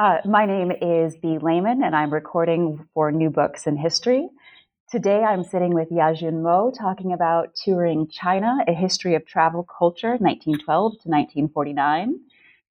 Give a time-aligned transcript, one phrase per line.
[0.00, 4.30] Uh, my name is Bee Lehman, and I'm recording for New Books in History.
[4.90, 10.12] Today I'm sitting with Yajun Mo talking about Touring China, a history of travel culture,
[10.12, 12.18] 1912 to 1949.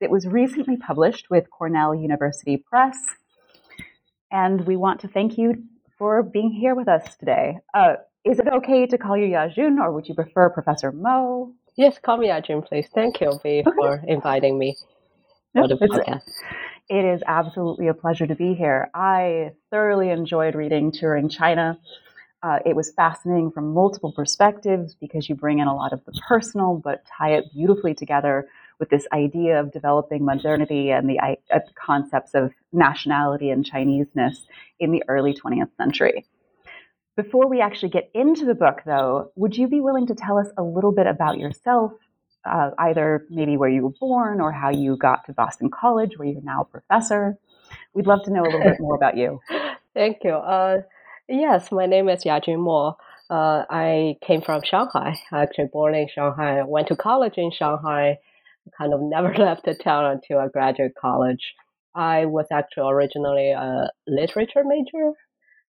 [0.02, 2.98] It was recently published with Cornell University Press.
[4.32, 5.66] And we want to thank you
[6.00, 7.60] for being here with us today.
[7.76, 11.54] Uh, is it okay to call you Yajun, or would you prefer Professor Mo?
[11.76, 12.88] Yes, call me Yajun, please.
[12.92, 13.72] Thank you, Bee, okay.
[13.78, 14.76] for inviting me
[15.68, 16.24] podcast.
[16.90, 18.90] It is absolutely a pleasure to be here.
[18.94, 21.80] I thoroughly enjoyed reading Touring China.
[22.42, 26.14] Uh, it was fascinating from multiple perspectives because you bring in a lot of the
[26.28, 28.48] personal, but tie it beautifully together
[28.80, 34.46] with this idea of developing modernity and the uh, concepts of nationality and Chineseness
[34.80, 36.26] in the early 20th century.
[37.18, 40.48] Before we actually get into the book, though, would you be willing to tell us
[40.58, 41.92] a little bit about yourself,
[42.46, 46.28] uh, either maybe where you were born or how you got to Boston College, where
[46.28, 47.38] you're now a professor?
[47.94, 49.40] We'd love to know a little bit more about you.
[49.94, 50.32] Thank you.
[50.32, 50.82] Uh,
[51.32, 52.98] Yes, my name is Yajun Mo.
[53.30, 55.16] Uh, I came from Shanghai.
[55.32, 56.64] Actually, born in Shanghai.
[56.64, 58.18] Went to college in Shanghai.
[58.76, 61.54] Kind of never left the town until I graduated college.
[61.94, 65.12] I was actually originally a literature major,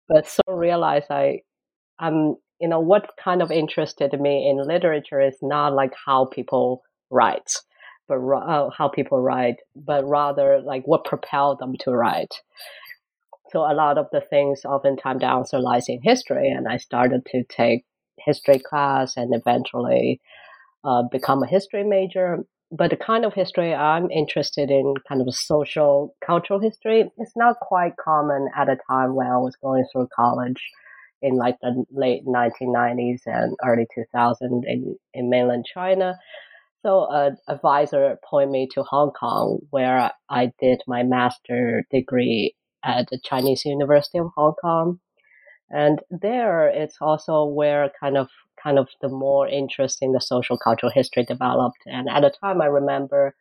[0.07, 1.41] but soon realized I,
[1.99, 6.83] I'm, you know, what kind of interested me in literature is not like how people
[7.09, 7.53] write,
[8.07, 12.35] but uh, how people write, but rather like what propelled them to write.
[13.51, 17.25] So a lot of the things oftentimes the answer lies in history, and I started
[17.31, 17.85] to take
[18.19, 20.19] history class and eventually
[20.83, 22.39] uh, become a history major.
[22.71, 27.59] But the kind of history I'm interested in, kind of social cultural history, is not
[27.59, 30.61] quite common at a time when I was going through college
[31.21, 36.17] in like the late 1990s and early 2000s in, in mainland China.
[36.81, 43.07] So an advisor pointed me to Hong Kong, where I did my master degree at
[43.09, 44.99] the Chinese University of Hong Kong.
[45.69, 48.29] And there, it's also where kind of
[48.61, 51.79] kind of the more interest in the social cultural history developed.
[51.85, 53.35] And at the time, I remember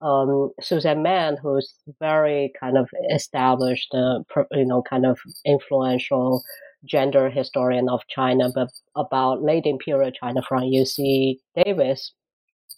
[0.00, 4.20] um, Susan Mann, who's very kind of established, uh,
[4.52, 6.42] you know, kind of influential
[6.84, 12.12] gender historian of China, but about late imperial China from UC Davis,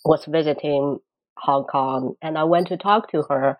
[0.05, 0.99] was visiting
[1.39, 3.59] Hong Kong, and I went to talk to her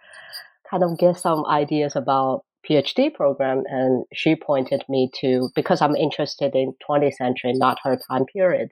[0.71, 5.97] kind of get some ideas about PhD program, and she pointed me to because I'm
[5.97, 8.69] interested in 20th century, not her time period.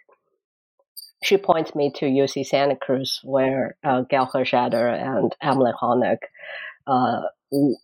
[1.25, 6.19] She points me to UC Santa Cruz, where uh, Gail and Emily Honig
[6.87, 7.23] uh,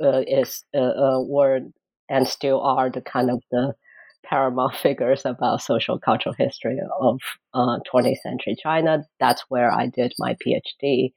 [0.00, 1.60] uh, is uh, uh, were
[2.08, 3.74] and still are the kind of the
[4.24, 7.20] paramount figures about social cultural history of
[7.54, 9.04] 20th uh, century China.
[9.20, 11.12] That's where I did my PhD.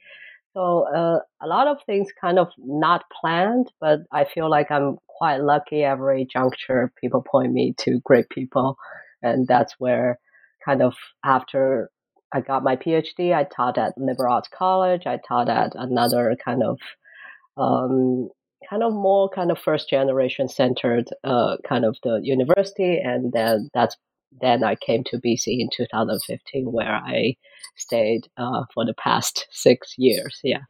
[0.54, 4.98] So uh, a lot of things kind of not planned, but I feel like I'm
[5.08, 8.76] quite lucky every juncture people point me to great people.
[9.22, 10.20] And that's where
[10.66, 11.92] kind of after
[12.34, 15.04] I got my PhD, I taught at liberal arts college.
[15.06, 16.80] I taught at another kind of,
[17.56, 18.30] um,
[18.70, 23.00] kind of more kind of first generation centered, uh, kind of the university.
[23.04, 23.96] And then that's
[24.42, 27.38] then I came to BC in 2015, where I
[27.76, 30.40] stayed uh, for the past six years.
[30.44, 30.62] Yeah.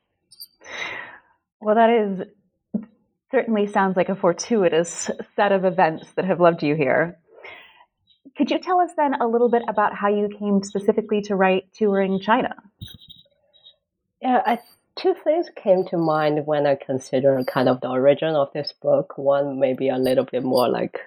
[1.60, 2.84] Well, that is
[3.32, 7.18] certainly sounds like a fortuitous set of events that have led you here.
[8.38, 11.74] Could you tell us then a little bit about how you came specifically to write
[11.74, 12.56] Touring China?
[14.22, 14.60] Yeah, I,
[14.98, 19.18] two things came to mind when I consider kind of the origin of this book.
[19.18, 21.00] One maybe a little bit more like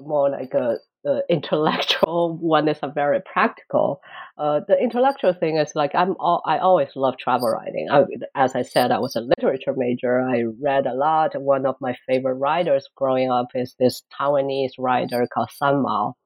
[0.00, 4.00] more like a the intellectual one is a very practical.
[4.38, 7.88] Uh, the intellectual thing is like I'm all, I always love travel writing.
[7.90, 8.04] I,
[8.34, 10.20] as I said, I was a literature major.
[10.20, 11.40] I read a lot.
[11.40, 16.16] One of my favorite writers growing up is this Taiwanese writer called San Mao,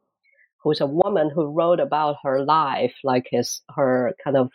[0.63, 4.51] who's a woman who wrote about her life, like his her kind of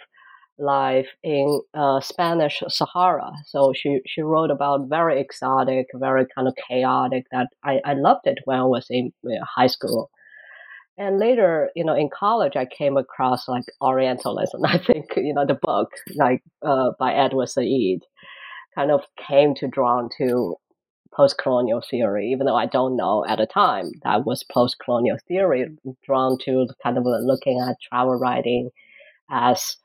[0.57, 3.31] life in uh, Spanish Sahara.
[3.45, 8.27] So she, she wrote about very exotic, very kind of chaotic that I, I loved
[8.27, 9.11] it when I was in
[9.55, 10.09] high school.
[10.97, 14.61] And later, you know, in college, I came across like Orientalism.
[14.65, 18.01] I think, you know, the book like uh, by Edward Said
[18.75, 20.55] kind of came to drawn to
[21.15, 25.67] post-colonial theory, even though I don't know at the time that was post-colonial theory,
[26.03, 28.69] drawn to kind of looking at travel writing
[29.29, 29.77] as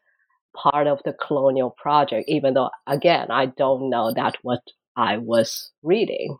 [0.60, 4.60] part of the colonial project, even though, again, I don't know that what
[4.96, 6.38] I was reading.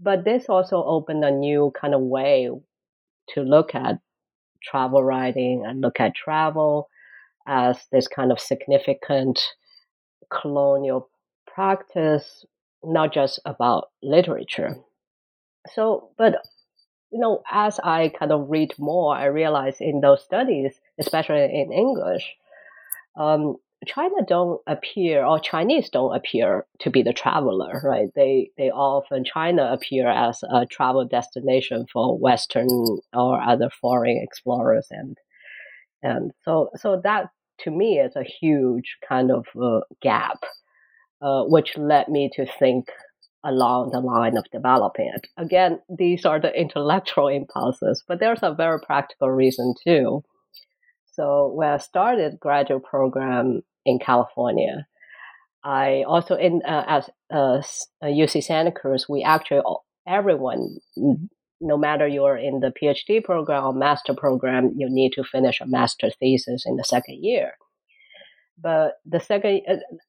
[0.00, 2.50] But this also opened a new kind of way
[3.30, 4.00] to look at
[4.62, 6.88] travel writing and look at travel
[7.46, 9.40] as this kind of significant
[10.30, 11.08] colonial
[11.46, 12.44] practice,
[12.82, 14.76] not just about literature.
[15.72, 16.34] So, but
[17.12, 21.72] you know, as I kind of read more, I realize in those studies, especially in
[21.72, 22.34] English,
[23.16, 28.08] um, China don't appear or Chinese don't appear to be the traveler, right?
[28.14, 32.68] They they often China appear as a travel destination for Western
[33.12, 35.16] or other foreign explorers, and
[36.02, 37.30] and so so that
[37.60, 40.38] to me is a huge kind of uh, gap,
[41.20, 42.88] uh, which led me to think
[43.44, 45.28] along the line of developing it.
[45.36, 50.24] Again, these are the intellectual impulses, but there's a very practical reason too
[51.16, 54.86] so when I started graduate program in California,
[55.64, 57.62] I also in uh, as uh,
[58.04, 59.62] UC Santa Cruz, we actually
[60.06, 60.76] everyone,
[61.60, 65.66] no matter you're in the PhD program or master program, you need to finish a
[65.66, 67.52] master thesis in the second year.
[68.60, 69.62] But the second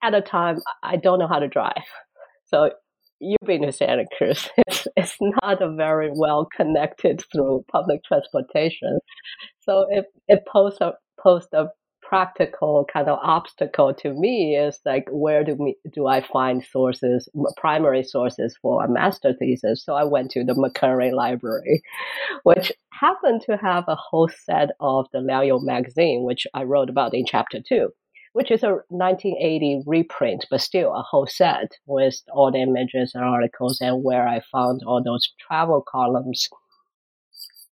[0.03, 1.87] at a time, I don't know how to drive,
[2.45, 2.71] so
[3.19, 4.49] you've been to Santa Cruz.
[4.67, 8.99] It's, it's not a very well connected through public transportation.
[9.61, 11.67] So it, it posed a, posed a
[12.07, 17.27] practical kind of obstacle to me is like where do me do I find sources
[17.57, 21.81] primary sources for a master thesis so I went to the McHenry library
[22.43, 27.13] which happened to have a whole set of the Liangyou magazine which I wrote about
[27.13, 27.89] in chapter 2
[28.37, 33.23] which is a 1980 reprint, but still a whole set with all the images and
[33.23, 36.47] articles, and where I found all those travel columns,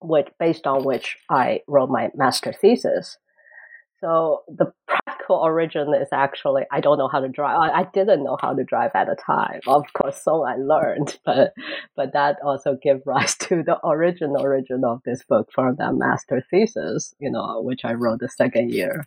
[0.01, 3.15] which based on which I wrote my master thesis.
[4.01, 7.59] So the practical origin is actually I don't know how to drive.
[7.59, 9.59] I, I didn't know how to drive at the time.
[9.67, 11.53] Of course, so I learned, but
[11.95, 16.43] but that also gave rise to the original origin of this book from that master
[16.49, 19.05] thesis, you know, which I wrote the second year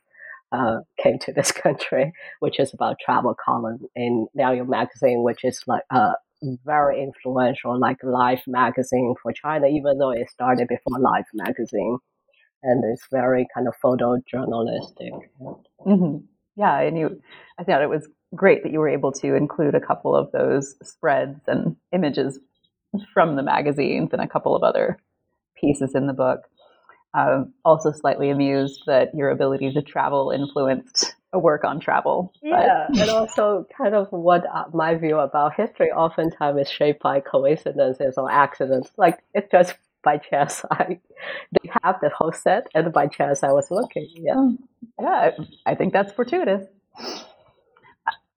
[0.52, 5.62] uh, came to this country, which is about travel column in Liangyou magazine, which is
[5.66, 6.12] like a
[6.64, 11.98] very influential, like Life magazine for China, even though it started before Life magazine,
[12.62, 15.10] and it's very kind of photojournalistic.
[15.86, 16.18] Mm-hmm.
[16.56, 17.22] Yeah, and you,
[17.58, 20.74] I thought it was great that you were able to include a couple of those
[20.82, 22.38] spreads and images
[23.12, 24.98] from the magazines and a couple of other
[25.60, 26.40] pieces in the book.
[27.14, 32.32] Um, also slightly amused that your ability to travel influenced a work on travel.
[32.42, 37.20] Yeah, and also kind of what uh, my view about history oftentimes is shaped by
[37.20, 38.90] coincidences or accidents.
[38.96, 41.00] Like it's just by chance I
[41.52, 44.08] they have the whole set, and by chance I was looking.
[44.14, 44.56] Yeah, oh,
[45.00, 45.30] yeah,
[45.66, 46.66] I think that's fortuitous.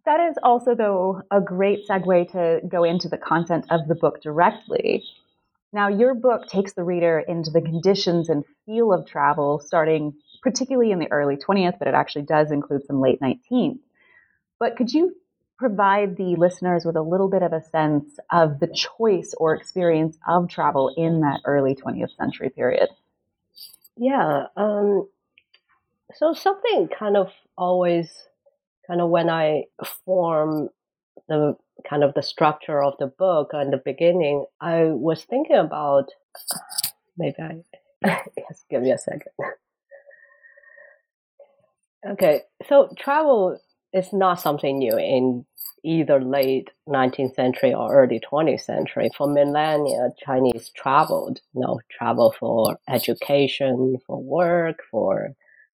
[0.05, 4.21] That is also, though, a great segue to go into the content of the book
[4.21, 5.03] directly.
[5.73, 10.13] Now, your book takes the reader into the conditions and feel of travel, starting
[10.43, 13.79] particularly in the early 20th, but it actually does include some late 19th.
[14.59, 15.15] But could you
[15.57, 20.17] provide the listeners with a little bit of a sense of the choice or experience
[20.27, 22.89] of travel in that early 20th century period?
[23.95, 24.47] Yeah.
[24.57, 25.07] Um,
[26.15, 28.11] so something kind of always,
[28.87, 29.65] kind of when I
[30.05, 30.69] form
[31.27, 31.55] the
[31.87, 36.09] kind of the structure of the book and the beginning, I was thinking about
[37.17, 37.63] maybe I
[38.49, 39.31] just give me a second.
[42.07, 43.59] Okay, so travel
[43.93, 45.45] is not something new in
[45.83, 49.09] either late 19th century or early 20th century.
[49.17, 55.33] For millennia, Chinese traveled, you know, travel for education, for work, for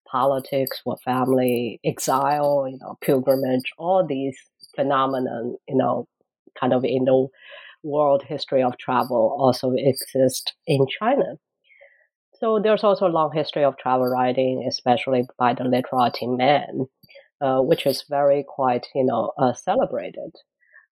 [0.10, 4.38] politics, for family, exile, you know, pilgrimage, all these
[4.78, 6.08] phenomenon, you know,
[6.60, 7.28] kind of in the
[7.84, 11.36] world history of travel also exist in China.
[12.40, 16.86] so there's also a long history of travel writing, especially by the literati men,
[17.42, 20.32] uh, which is very quite, you know, uh, celebrated.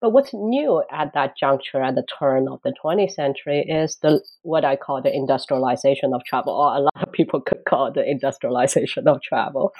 [0.03, 4.21] But what's new at that juncture at the turn of the 20th century is the
[4.41, 8.03] what I call the industrialization of travel, or a lot of people could call the
[8.03, 9.73] industrialization of travel.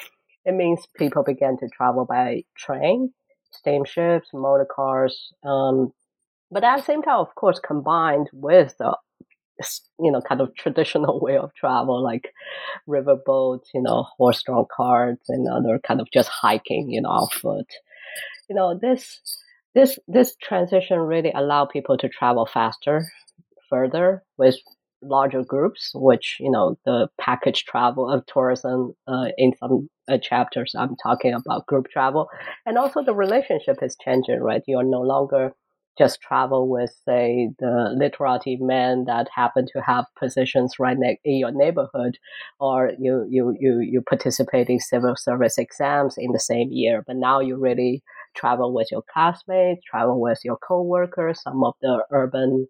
[0.45, 3.13] It means people began to travel by train,
[3.53, 5.93] steamships, motor cars, um,
[6.51, 8.95] but at the same time, of course, combined with the
[9.99, 12.31] you know kind of traditional way of travel like
[12.87, 17.67] riverboats, you know, horse-drawn carts, and other kind of just hiking, you know, on foot.
[18.49, 19.19] You know this
[19.73, 23.05] this this transition really allowed people to travel faster,
[23.69, 24.55] further with
[25.03, 28.93] larger groups, which you know the package travel of tourism.
[29.07, 32.27] Uh, in some uh, chapters, I'm talking about group travel,
[32.65, 34.39] and also the relationship is changing.
[34.39, 35.53] Right, you are no longer
[35.95, 41.37] just travel with say the literati men that happen to have positions right ne- in
[41.37, 42.17] your neighborhood
[42.59, 47.15] or you, you you you participate in civil service exams in the same year but
[47.15, 48.01] now you really
[48.35, 52.67] travel with your classmates, travel with your coworkers, some of the urban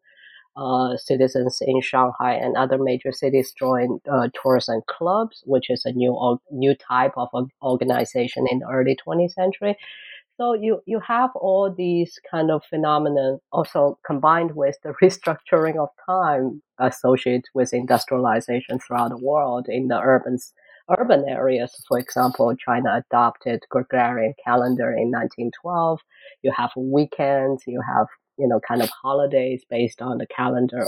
[0.56, 5.92] uh, citizens in Shanghai and other major cities joined uh, tourism clubs, which is a
[5.92, 7.30] new new type of
[7.62, 9.76] organization in the early 20th century.
[10.38, 15.90] So you you have all these kind of phenomena also combined with the restructuring of
[16.06, 20.38] time associated with industrialization throughout the world in the urban
[20.98, 21.72] urban areas.
[21.88, 26.00] For example, China adopted Gregorian calendar in 1912.
[26.42, 30.86] You have weekends, you have you know kind of holidays based on the calendar,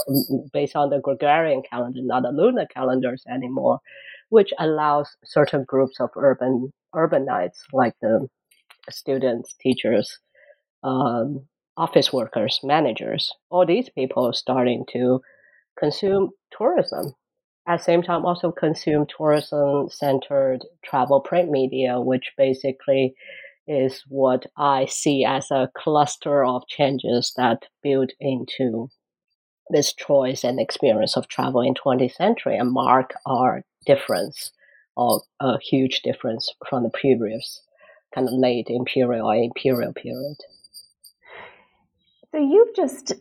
[0.53, 3.79] based on the Gregorian calendar, not the lunar calendars anymore,
[4.29, 8.27] which allows certain groups of urban urbanites like the
[8.89, 10.19] students, teachers,
[10.83, 11.45] um,
[11.77, 15.19] office workers, managers, all these people starting to
[15.77, 17.13] consume tourism.
[17.67, 23.15] At the same time also consume tourism centered travel print media, which basically
[23.67, 28.89] is what I see as a cluster of changes that build into
[29.69, 34.51] this choice and experience of travel in 20th century and mark our difference
[34.95, 37.61] or a huge difference from the previous
[38.13, 40.37] kind of late imperial or imperial period.
[42.31, 43.13] So you've just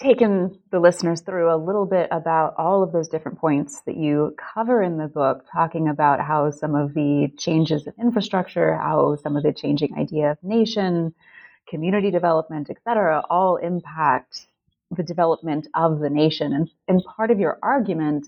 [0.00, 4.34] taken the listeners through a little bit about all of those different points that you
[4.54, 9.36] cover in the book, talking about how some of the changes in infrastructure, how some
[9.36, 11.12] of the changing idea of nation,
[11.68, 14.46] community development, et cetera, all impact
[14.96, 16.52] the development of the nation.
[16.52, 18.26] And, and part of your argument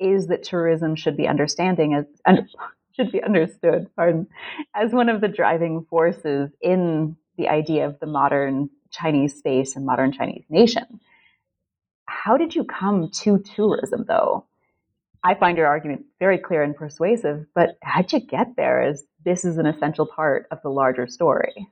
[0.00, 2.46] is that tourism should be understanding as under,
[2.96, 4.26] should be understood, pardon,
[4.74, 9.86] as one of the driving forces in the idea of the modern Chinese space and
[9.86, 11.00] modern Chinese nation.
[12.24, 14.44] How did you come to tourism, though?
[15.24, 18.80] I find your argument very clear and persuasive, but how'd you get there?
[18.88, 21.66] Is this is an essential part of the larger story?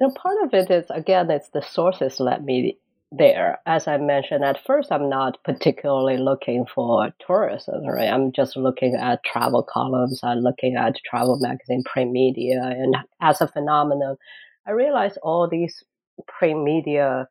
[0.00, 2.76] And part of it is, again, it's the sources led me
[3.10, 3.58] there.
[3.64, 8.12] As I mentioned, at first, I'm not particularly looking for tourism, right?
[8.12, 13.40] I'm just looking at travel columns, I'm looking at travel magazine, print media, and as
[13.40, 14.16] a phenomenon,
[14.66, 15.82] I realized all these
[16.26, 17.28] print media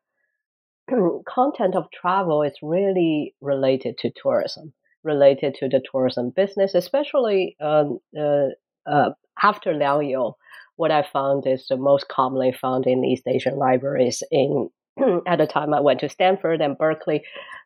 [1.28, 4.72] content of travel is really related to tourism,
[5.04, 8.48] related to the tourism business, especially um, uh,
[8.86, 9.10] uh,
[9.42, 10.34] after Liangyou.
[10.76, 14.70] What I found is the most commonly found in East Asian libraries in
[15.26, 17.22] at the time I went to Stanford and Berkeley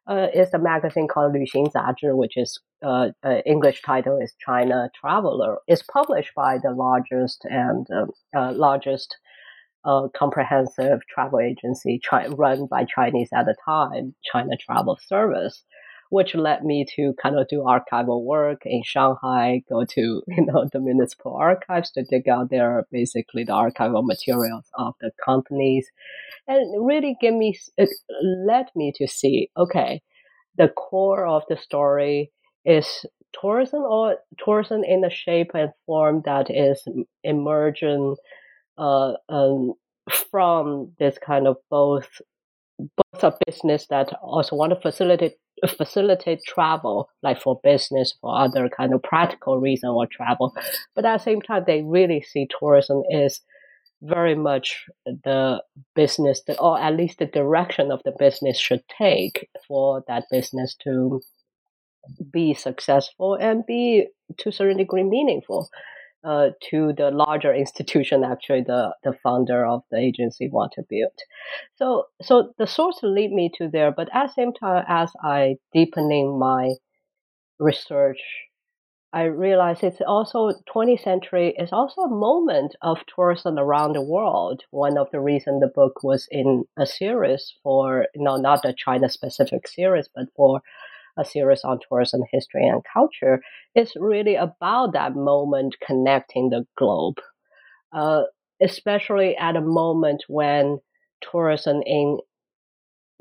[0.07, 5.59] uh, is a magazine called 旅行杂志, which is uh, uh, English title is China Traveler.
[5.67, 9.17] It's published by the largest and um, uh, largest
[9.85, 12.01] a comprehensive travel agency
[12.37, 15.65] run by Chinese at the time, China Travel Service,
[16.11, 20.69] which led me to kind of do archival work in Shanghai, go to you know
[20.73, 25.87] the municipal archives to dig out their basically the archival materials of the companies,
[26.47, 27.89] and really give me it
[28.47, 30.03] led me to see okay,
[30.57, 32.31] the core of the story
[32.65, 33.07] is
[33.41, 36.87] tourism or tourism in a shape and form that is
[37.25, 38.19] emergent
[38.79, 39.75] uh, um,
[40.31, 42.09] from this kind of both
[42.79, 45.35] both a business that also want to facilitate
[45.77, 50.53] facilitate travel, like for business, for other kind of practical reason or travel,
[50.95, 53.41] but at the same time, they really see tourism is
[54.03, 55.63] very much the
[55.95, 60.75] business that, or at least the direction of the business should take for that business
[60.83, 61.21] to
[62.33, 65.69] be successful and be to a certain degree meaningful
[66.25, 71.13] uh, to the larger institution actually the, the founder of the agency want to build.
[71.77, 75.57] So so the source lead me to there, but at the same time as I
[75.73, 76.71] deepening my
[77.59, 78.19] research,
[79.13, 84.63] I realize it's also 20th century is also a moment of tourism around the world.
[84.71, 88.73] One of the reasons the book was in a series for, you know, not a
[88.73, 90.63] China specific series, but for
[91.19, 93.41] a series on tourism history and culture
[93.75, 97.17] is really about that moment connecting the globe,
[97.93, 98.23] uh,
[98.63, 100.79] especially at a moment when
[101.21, 102.19] tourism in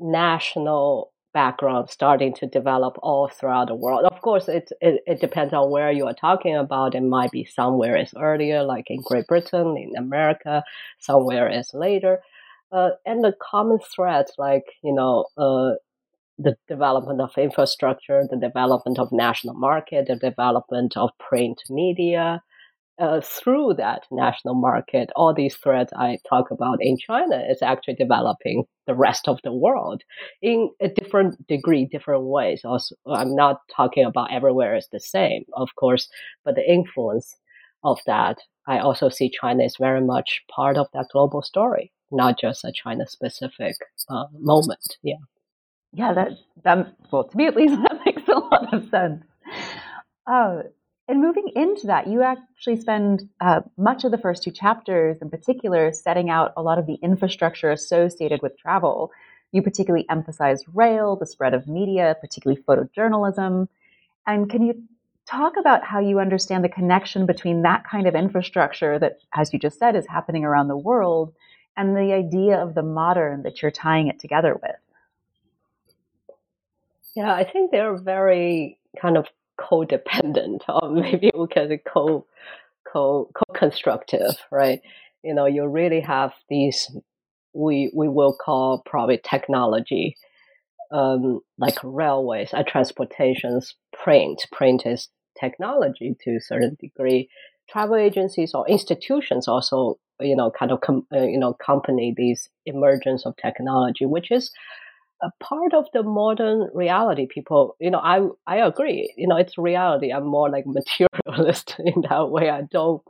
[0.00, 4.04] national background starting to develop all throughout the world.
[4.04, 6.94] Of course, it, it, it depends on where you are talking about.
[6.94, 10.62] It might be somewhere is earlier, like in Great Britain, in America,
[10.98, 12.20] somewhere is later.
[12.70, 15.72] Uh, and the common threads, like, you know, uh,
[16.42, 22.42] the development of infrastructure, the development of national market, the development of print media,
[22.98, 27.94] uh, through that national market, all these threads I talk about in China is actually
[27.94, 30.02] developing the rest of the world
[30.42, 32.62] in a different degree, different ways.
[32.64, 36.08] Also, I'm not talking about everywhere is the same, of course,
[36.44, 37.34] but the influence
[37.82, 42.38] of that, I also see China is very much part of that global story, not
[42.38, 43.74] just a China specific
[44.08, 44.98] uh, moment.
[45.02, 45.16] Yeah.
[45.92, 46.30] Yeah, that,
[46.64, 49.24] that, well, to me at least, that makes a lot of sense.
[50.26, 50.62] Uh,
[51.08, 55.28] and moving into that, you actually spend uh, much of the first two chapters in
[55.28, 59.10] particular setting out a lot of the infrastructure associated with travel.
[59.50, 63.68] You particularly emphasize rail, the spread of media, particularly photojournalism.
[64.26, 64.82] And can you
[65.26, 69.58] talk about how you understand the connection between that kind of infrastructure that, as you
[69.58, 71.34] just said, is happening around the world
[71.76, 74.76] and the idea of the modern that you're tying it together with?
[77.14, 79.26] Yeah, I think they're very kind of
[79.60, 82.26] codependent or maybe we can co
[82.90, 84.80] co co-constructive right?
[85.22, 86.90] You know you really have these
[87.54, 90.16] we we will call probably technology
[90.90, 94.46] um, like railways and transportations print.
[94.52, 97.28] Print is technology to a certain degree.
[97.70, 102.48] Travel agencies or institutions also you know kind of com- uh, you know accompany these
[102.66, 104.50] emergence of technology which is
[105.22, 109.12] a part of the modern reality people you know i i agree.
[109.16, 110.12] You know it's reality.
[110.12, 112.50] I'm more like materialist in that way.
[112.50, 113.02] I don't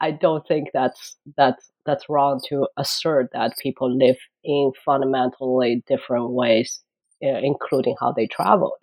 [0.00, 6.30] i don't think that's that's that's wrong to assert that people live in fundamentally different
[6.30, 6.80] ways
[7.20, 8.82] including how they traveled.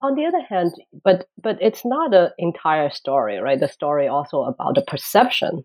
[0.00, 0.72] On the other hand
[1.04, 3.60] but but it's not an entire story right?
[3.60, 5.64] The story also about the perception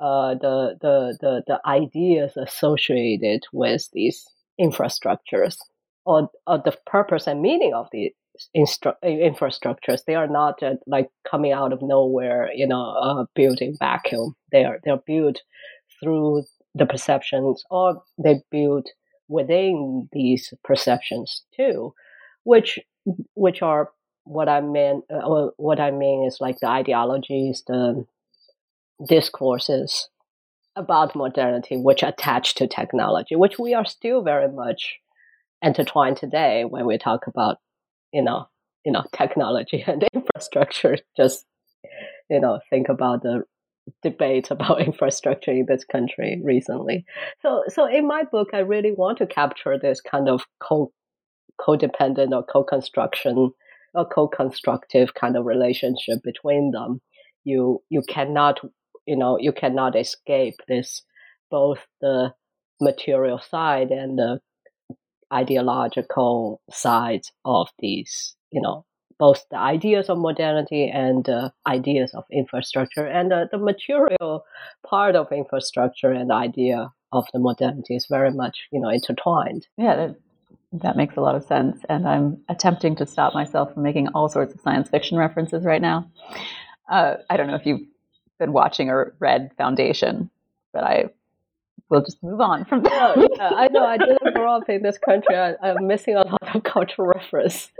[0.00, 4.26] uh, the, the the the ideas associated with these
[4.60, 5.56] infrastructures
[6.04, 8.12] or, or the purpose and meaning of the
[8.56, 10.04] instru- infrastructures.
[10.06, 14.34] They are not uh, like coming out of nowhere, you know, uh, building vacuum.
[14.50, 15.40] They are they're built
[16.02, 18.88] through the perceptions, or they build
[19.28, 21.94] within these perceptions too,
[22.44, 22.78] which
[23.34, 23.90] which are
[24.24, 25.02] what I mean.
[25.10, 28.06] Uh, what I mean is like the ideologies, the
[29.06, 30.08] discourses,
[30.76, 34.96] about modernity, which attach to technology, which we are still very much
[35.60, 37.58] intertwined today when we talk about,
[38.12, 38.46] you know,
[38.84, 40.96] you know, technology and infrastructure.
[41.16, 41.44] Just,
[42.30, 43.42] you know, think about the
[44.02, 47.04] debate about infrastructure in this country recently.
[47.40, 50.92] So, so in my book, I really want to capture this kind of co
[51.60, 53.50] codependent or co-construction
[53.94, 57.00] or co-constructive kind of relationship between them.
[57.44, 58.60] You you cannot
[59.06, 61.02] you know you cannot escape this
[61.50, 62.32] both the
[62.80, 64.40] material side and the
[65.32, 68.84] ideological sides of these you know
[69.18, 74.44] both the ideas of modernity and the ideas of infrastructure and uh, the material
[74.84, 79.66] part of infrastructure and the idea of the modernity is very much you know intertwined.
[79.76, 80.16] Yeah that,
[80.72, 84.28] that makes a lot of sense and i'm attempting to stop myself from making all
[84.28, 86.10] sorts of science fiction references right now.
[86.90, 87.86] Uh, i don't know if you
[88.38, 90.30] been watching or read Foundation,
[90.72, 91.10] but I
[91.92, 92.92] will just move on from there.
[92.94, 93.84] Oh, yeah, I know.
[93.84, 95.36] I didn't grow up in this country.
[95.36, 97.70] I, am missing a lot of cultural reference.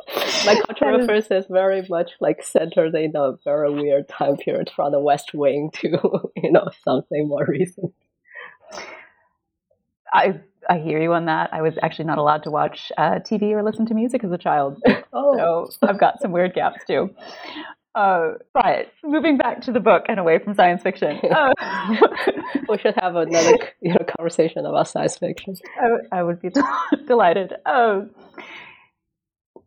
[0.44, 4.92] My cultural reference is very much like centered in a very weird time period from
[4.92, 5.88] the West Wing to
[6.36, 7.92] you know something more recent.
[10.12, 11.50] I I hear you on that.
[11.52, 14.38] I was actually not allowed to watch uh, TV or listen to music as a
[14.38, 14.80] child,
[15.12, 15.68] oh.
[15.70, 17.10] so I've got some weird gaps too.
[17.94, 18.88] Uh, right.
[19.04, 21.20] Moving back to the book and away from science fiction.
[21.30, 21.52] Uh,
[22.68, 25.56] we should have another you know, conversation about science fiction.
[25.80, 26.50] I, I would be
[27.06, 27.54] delighted.
[27.66, 28.10] Um,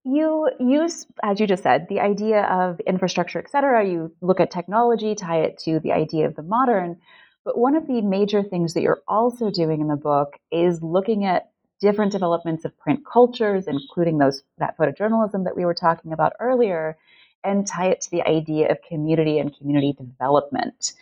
[0.03, 3.85] you use, as you just said, the idea of infrastructure, et cetera.
[3.87, 6.97] You look at technology, tie it to the idea of the modern.
[7.43, 11.25] But one of the major things that you're also doing in the book is looking
[11.25, 16.33] at different developments of print cultures, including those that photojournalism that we were talking about
[16.39, 16.97] earlier,
[17.45, 20.93] and tie it to the idea of community and community development.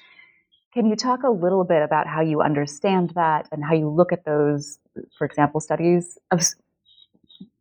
[0.73, 4.11] Can you talk a little bit about how you understand that and how you look
[4.11, 4.79] at those,
[5.17, 6.41] for example, studies of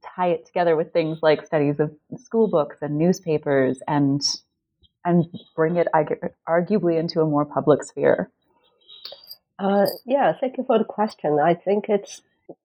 [0.02, 4.22] tie it together with things like studies of school books and newspapers and
[5.04, 5.88] and bring it
[6.48, 8.30] arguably into a more public sphere?
[9.58, 11.38] Uh, yeah, thank you for the question.
[11.42, 12.22] I think it's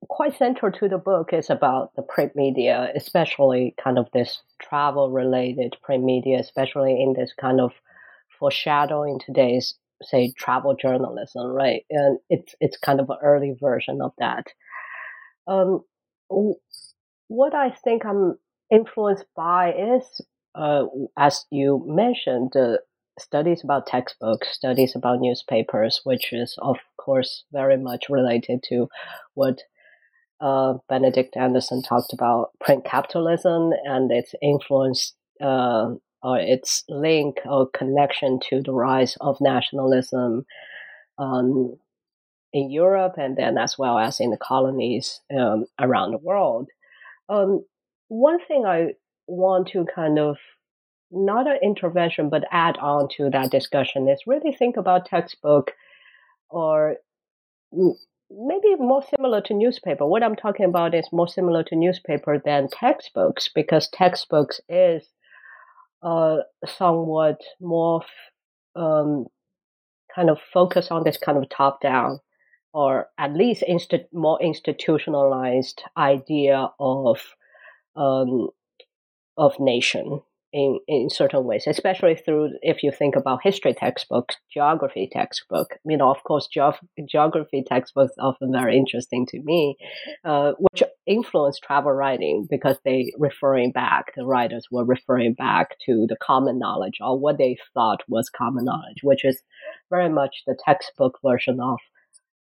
[0.09, 5.11] quite central to the book is about the print media, especially kind of this travel
[5.11, 7.71] related print media, especially in this kind of
[8.39, 11.83] foreshadowing today's say travel journalism, right?
[11.89, 14.45] And it's it's kind of an early version of that.
[15.47, 15.81] Um,
[17.27, 18.37] what I think I'm
[18.71, 20.21] influenced by is,
[20.55, 20.85] uh,
[21.17, 22.79] as you mentioned, the
[23.19, 28.87] studies about textbooks, studies about newspapers, which is of course very much related to
[29.33, 29.61] what
[30.39, 37.69] uh, Benedict Anderson talked about print capitalism and its influence uh, or its link or
[37.69, 40.45] connection to the rise of nationalism
[41.17, 41.77] um,
[42.53, 46.69] in Europe and then as well as in the colonies um, around the world.
[47.29, 47.65] Um,
[48.07, 48.93] one thing I
[49.27, 50.37] want to kind of
[51.11, 55.71] not an intervention but add on to that discussion is really think about textbook
[56.49, 56.97] or
[58.29, 60.05] maybe more similar to newspaper.
[60.05, 65.03] What I'm talking about is more similar to newspaper than textbooks because textbooks is
[66.03, 68.01] uh, somewhat more
[68.75, 69.25] um,
[70.13, 72.19] kind of focus on this kind of top down
[72.73, 77.17] or at least insti- more institutionalized idea of
[77.95, 78.49] um,
[79.37, 80.21] of nation
[80.53, 85.75] in, in certain ways, especially through if you think about history textbooks, geography textbook.
[85.85, 89.77] You know, of course, geog- geography textbooks often very interesting to me,
[90.23, 94.13] uh, which influence travel writing because they referring back.
[94.15, 98.65] The writers were referring back to the common knowledge or what they thought was common
[98.65, 99.41] knowledge, which is
[99.89, 101.77] very much the textbook version of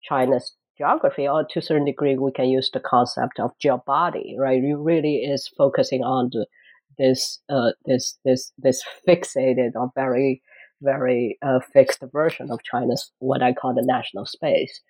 [0.03, 4.63] China's geography, or to a certain degree, we can use the concept of geobody, right?
[4.63, 6.47] It really is focusing on the
[7.01, 10.43] this uh, this this this fixated or very
[10.83, 14.81] very uh, fixed version of China's what I call the national space.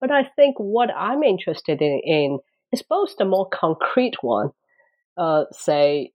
[0.00, 2.38] But I think what I'm interested in, in
[2.72, 4.50] is both the more concrete one,
[5.16, 6.12] uh, say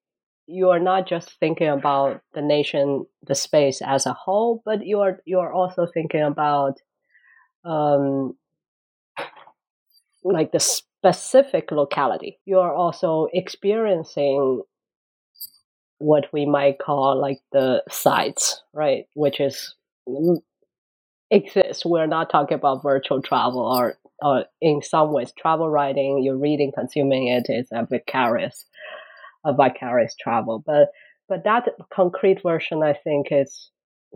[0.47, 4.99] you are not just thinking about the nation, the space as a whole, but you
[4.99, 6.79] are you are also thinking about
[7.63, 8.33] um,
[10.23, 12.39] like the specific locality.
[12.45, 14.63] You are also experiencing
[15.99, 19.05] what we might call like the sites, right?
[19.13, 19.75] Which is
[20.07, 20.37] mm,
[21.31, 21.85] exists.
[21.85, 26.21] We're not talking about virtual travel or, or in some ways travel writing.
[26.23, 28.65] You're reading, consuming it is a vicarious,
[29.45, 30.63] a vicarious travel.
[30.65, 30.89] But
[31.27, 33.71] but that concrete version, I think, is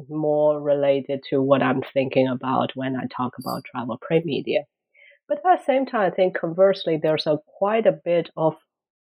[0.09, 4.65] more related to what I'm thinking about when I talk about travel print media.
[5.27, 8.55] But at the same time, I think conversely, there's a quite a bit of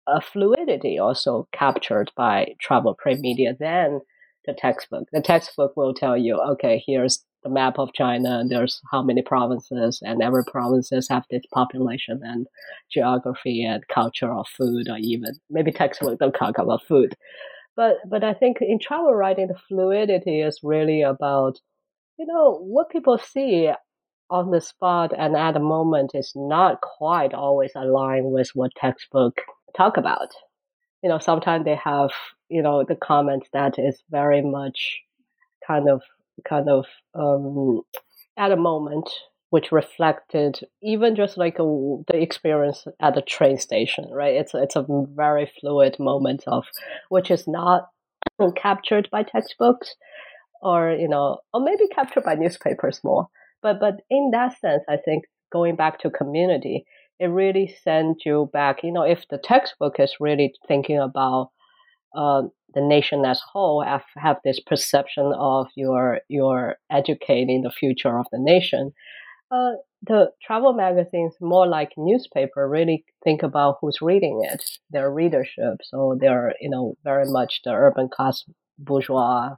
[0.08, 4.02] a fluidity also captured by travel print media than
[4.46, 5.08] the textbook.
[5.12, 10.02] The textbook will tell you, okay, here's the map of China, there's how many provinces,
[10.02, 12.48] and every provinces have this population and
[12.92, 17.16] geography and culture or food, or even maybe textbook don't talk about food.
[17.76, 21.60] But but I think in travel writing, the fluidity is really about,
[22.18, 23.72] you know, what people see
[24.30, 29.36] on the spot and at the moment is not quite always aligned with what textbook
[29.76, 30.30] talk about.
[31.02, 32.12] You know, sometimes they have,
[32.50, 35.02] you know, the comments that is very much
[35.68, 36.02] kind of,
[36.48, 37.82] kind of, um,
[38.38, 39.10] at a moment,
[39.50, 41.64] which reflected even just like a,
[42.08, 44.34] the experience at the train station, right?
[44.36, 46.66] It's, it's a very fluid moment of,
[47.10, 47.90] which is not
[48.56, 49.96] captured by textbooks
[50.62, 53.28] or, you know, or maybe captured by newspapers more.
[53.62, 56.86] But, but in that sense, I think going back to community,
[57.20, 58.84] it really sends you back.
[58.84, 61.52] You know, if the textbook is really thinking about
[62.16, 68.20] uh, the nation as whole, have, have this perception of your your educating the future
[68.20, 68.92] of the nation.
[69.52, 69.74] Uh,
[70.06, 75.78] the travel magazines, more like newspaper, really think about who's reading it, their readership.
[75.84, 78.44] So they're, you know, very much the urban class
[78.80, 79.56] bourgeois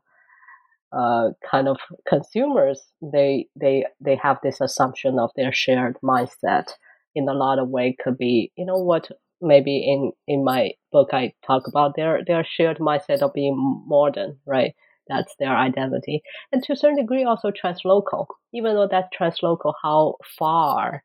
[0.92, 2.82] uh, kind of consumers.
[3.02, 6.74] They they they have this assumption of their shared mindset
[7.16, 9.10] in a lot of way could be, you know what,
[9.42, 14.38] maybe in, in my book I talk about their, their shared mindset of being modern,
[14.46, 14.74] right?
[15.08, 16.24] That's their identity.
[16.52, 21.04] And to a certain degree also translocal, even though that's translocal, how far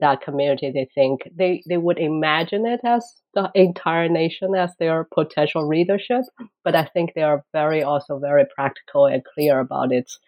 [0.00, 5.08] that community, they think they, they would imagine it as the entire nation as their
[5.12, 6.22] potential readership.
[6.64, 10.18] But I think they are very also very practical and clear about its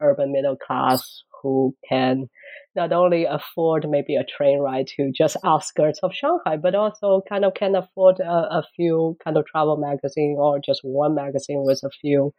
[0.00, 2.28] urban middle class who can
[2.76, 7.44] not only afford maybe a train ride to just outskirts of Shanghai, but also kind
[7.44, 11.80] of can afford a, a few kind of travel magazine or just one magazine with
[11.84, 12.32] a few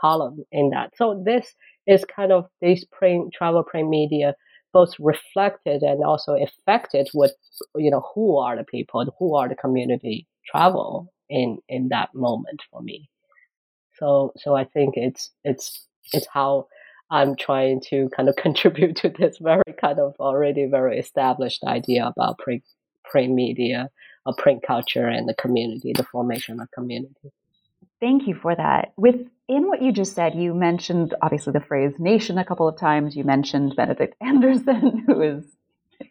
[0.00, 0.92] columns in that.
[0.96, 1.54] So this
[1.86, 4.34] is kind of these print travel print media
[4.72, 7.32] both reflected and also affected with
[7.76, 12.60] you know who are the people who are the community travel in in that moment
[12.70, 13.08] for me
[13.98, 16.66] so so i think it's it's it's how
[17.10, 22.06] i'm trying to kind of contribute to this very kind of already very established idea
[22.06, 22.62] about print
[23.04, 23.88] print media
[24.26, 27.32] or print culture and the community the formation of community
[28.00, 28.92] Thank you for that.
[28.96, 29.28] Within
[29.68, 33.14] what you just said, you mentioned obviously the phrase nation a couple of times.
[33.14, 35.44] You mentioned Benedict Anderson, who is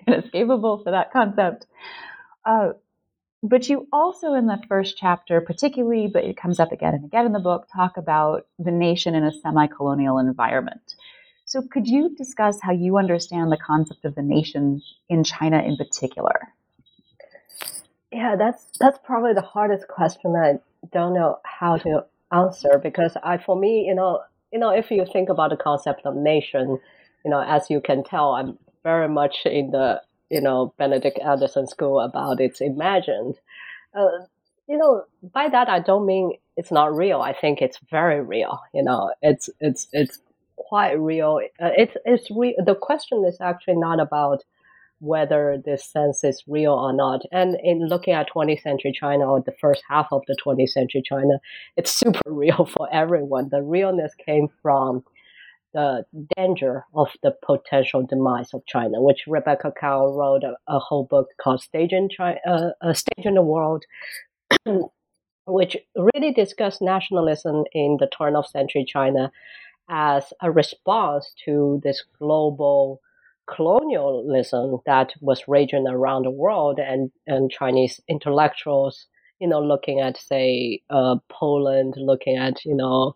[0.08, 1.66] inescapable for that concept.
[2.46, 2.70] Uh,
[3.42, 7.26] but you also, in the first chapter, particularly, but it comes up again and again
[7.26, 10.96] in the book, talk about the nation in a semi colonial environment.
[11.46, 15.78] So, could you discuss how you understand the concept of the nation in China in
[15.78, 16.54] particular?
[18.12, 20.60] Yeah, that's that's probably the hardest question I
[20.92, 24.22] don't know how to answer because I, for me, you know,
[24.52, 26.80] you know, if you think about the concept of nation,
[27.24, 31.68] you know, as you can tell, I'm very much in the, you know, Benedict Anderson
[31.68, 33.36] school about it's imagined.
[33.94, 34.26] Uh,
[34.68, 37.22] you know, by that I don't mean it's not real.
[37.22, 38.60] I think it's very real.
[38.74, 40.20] You know, it's it's it's
[40.56, 41.40] quite real.
[41.60, 44.44] Uh, it's it's re- the question is actually not about
[45.02, 47.22] whether this sense is real or not.
[47.32, 51.02] And in looking at 20th century China or the first half of the 20th century
[51.04, 51.40] China,
[51.78, 53.50] it's super real for everyone.
[53.50, 55.04] The realness came from
[55.74, 56.06] the
[56.36, 61.30] danger of the potential demise of China, which Rebecca Karl wrote a, a whole book
[61.42, 63.86] called Stage in China, uh, a Staging the World,
[65.48, 69.32] which really discussed nationalism in the turn of century China
[69.90, 73.02] as a response to this global
[73.48, 79.08] colonialism that was raging around the world and, and Chinese intellectuals,
[79.40, 83.16] you know, looking at, say, uh, Poland, looking at, you know,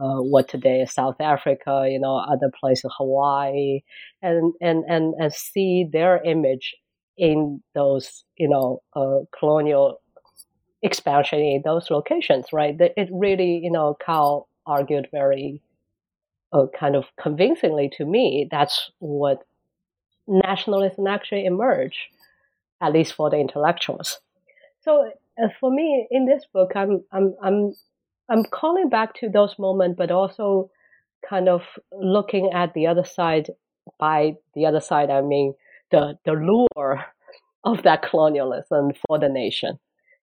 [0.00, 3.80] uh, what today is South Africa, you know, other places, Hawaii,
[4.22, 6.76] and, and, and, and see their image
[7.16, 10.00] in those, you know, uh, colonial
[10.82, 12.76] expansion in those locations, right?
[12.78, 15.62] It really, you know, Karl argued very
[16.52, 19.44] uh, kind of convincingly to me that's what
[20.26, 21.98] nationalism actually emerged,
[22.80, 24.20] at least for the intellectuals.
[24.82, 25.10] So
[25.42, 27.74] uh, for me, in this book, I'm I'm I'm
[28.28, 30.70] I'm calling back to those moments, but also
[31.28, 31.62] kind of
[31.92, 33.50] looking at the other side.
[33.98, 35.54] By the other side, I mean
[35.90, 37.04] the the lure
[37.64, 39.78] of that colonialism for the nation.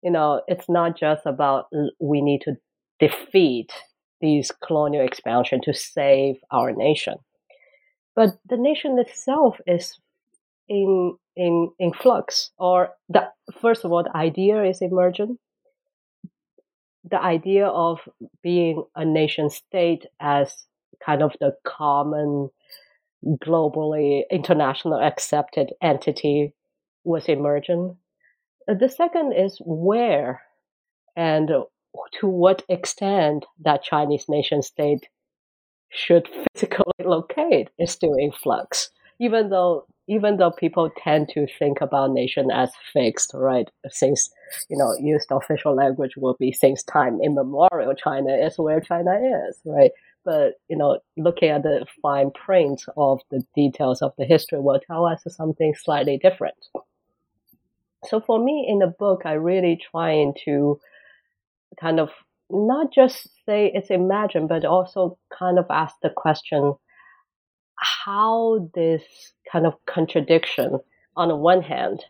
[0.02, 1.66] You know, it's not just about
[2.00, 2.56] we need to
[3.00, 3.72] defeat
[4.22, 7.16] these colonial expansion to save our nation.
[8.16, 9.98] But the nation itself is
[10.68, 13.30] in in in flux, or the
[13.62, 15.40] first of all, the idea is emergent.
[17.04, 18.00] The idea of
[18.44, 20.66] being a nation state as
[21.04, 22.50] kind of the common,
[23.26, 26.54] globally international accepted entity
[27.04, 27.98] was emergent.
[28.68, 30.42] Uh, the second is where
[31.16, 31.50] and
[32.20, 35.08] to what extent that Chinese nation state
[35.90, 38.92] should physically locate is still in flux.
[39.20, 43.70] Even though even though people tend to think about nation as fixed, right?
[43.90, 44.32] Since
[44.70, 49.60] you know, used official language will be since time immemorial, China is where China is,
[49.66, 49.92] right?
[50.26, 54.80] But you know, looking at the fine print of the details of the history will
[54.86, 56.58] tell us something slightly different.
[58.08, 60.80] So for me, in the book, I really trying to
[61.80, 62.10] kind of
[62.50, 66.74] not just say it's imagined, but also kind of ask the question
[67.80, 69.04] how this
[69.52, 70.80] kind of contradiction,
[71.16, 72.06] on the one hand,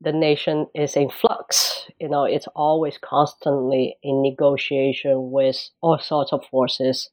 [0.00, 1.86] the nation is in flux.
[1.98, 7.10] You know, it's always constantly in negotiation with all sorts of forces,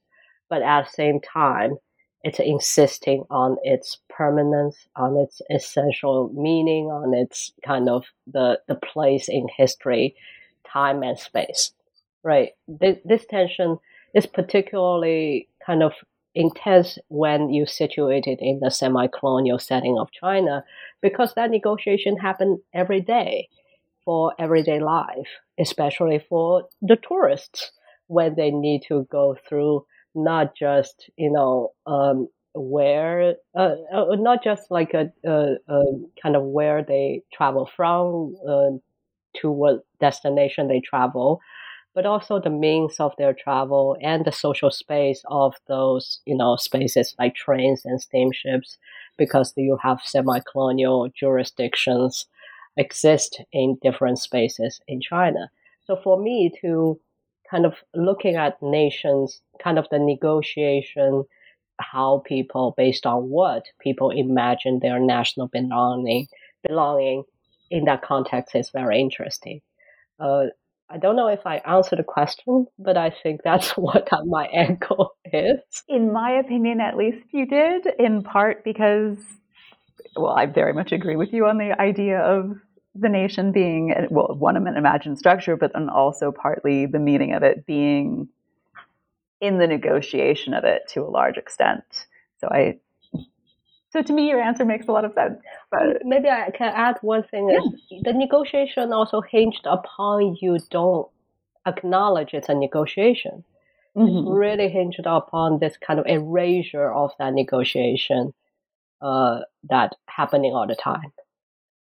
[0.48, 1.76] but at the same time,
[2.24, 8.74] it's insisting on its permanence, on its essential meaning, on its kind of the, the
[8.74, 10.16] place in history,
[10.64, 11.72] time and space
[12.22, 12.50] right?
[12.66, 13.78] This, this tension
[14.14, 15.92] is particularly kind of
[16.38, 20.64] intense when you situate it in the semi-colonial setting of China,
[21.02, 23.48] because that negotiation happens every day
[24.04, 27.72] for everyday life, especially for the tourists
[28.06, 34.42] when they need to go through not just you know um, where, uh, uh, not
[34.42, 35.84] just like a, a, a,
[36.22, 38.70] kind of where they travel from uh,
[39.40, 41.40] to what destination they travel,
[41.98, 46.54] but also the means of their travel and the social space of those, you know,
[46.54, 48.78] spaces like trains and steamships,
[49.16, 52.26] because you have semi-colonial jurisdictions
[52.76, 55.50] exist in different spaces in China.
[55.88, 57.00] So for me to
[57.50, 61.24] kind of looking at nations, kind of the negotiation,
[61.80, 66.28] how people, based on what people imagine their national belonging,
[66.64, 67.24] belonging
[67.72, 69.62] in that context is very interesting.
[70.20, 70.44] Uh,
[70.90, 75.14] I don't know if I answered the question, but I think that's what my angle
[75.32, 75.60] is.
[75.88, 79.18] In my opinion, at least you did, in part because,
[80.16, 82.56] well, I very much agree with you on the idea of
[82.94, 87.42] the nation being, well, one, an imagined structure, but then also partly the meaning of
[87.42, 88.28] it being
[89.40, 92.06] in the negotiation of it to a large extent.
[92.40, 92.78] So I,
[93.90, 95.40] so to me, your answer makes a lot of sense.
[95.70, 97.58] But maybe I can add one thing: yeah.
[97.96, 101.08] is the negotiation also hinged upon you don't
[101.66, 103.44] acknowledge it's a negotiation.
[103.96, 104.18] Mm-hmm.
[104.18, 108.32] It's really hinged upon this kind of erasure of that negotiation
[109.00, 111.12] uh, that happening all the time,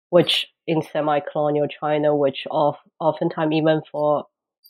[0.10, 4.26] which in semi-colonial China, which of, oftentimes even for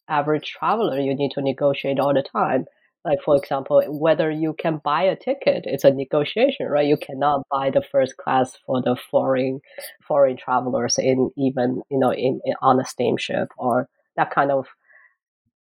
[0.08, 2.66] average traveler, you need to negotiate all the time.
[3.08, 6.86] Like for example, whether you can buy a ticket, it's a negotiation, right?
[6.86, 9.62] You cannot buy the first class for the foreign
[10.06, 14.66] foreign travelers in even you know in, in on a steamship or that kind of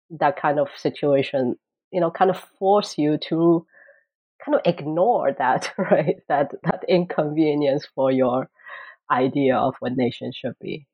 [0.08, 1.56] that kind of situation.
[1.92, 3.66] You know, kind of force you to
[4.42, 6.16] kind of ignore that, right?
[6.28, 8.48] That that inconvenience for your
[9.10, 10.86] idea of what nation should be.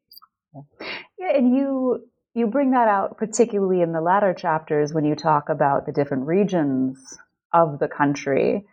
[1.16, 5.48] Yeah, and you you bring that out particularly in the latter chapters when you talk
[5.48, 7.18] about the different regions
[7.52, 8.66] of the country.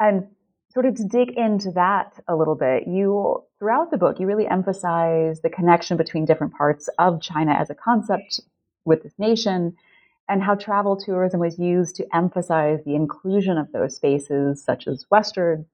[0.00, 0.28] And
[0.72, 4.46] sort of to dig into that a little bit, you throughout the book you really
[4.46, 8.40] emphasize the connection between different parts of China as a concept
[8.84, 9.76] with this nation
[10.28, 15.06] and how travel tourism was used to emphasize the inclusion of those spaces such as
[15.08, 15.66] western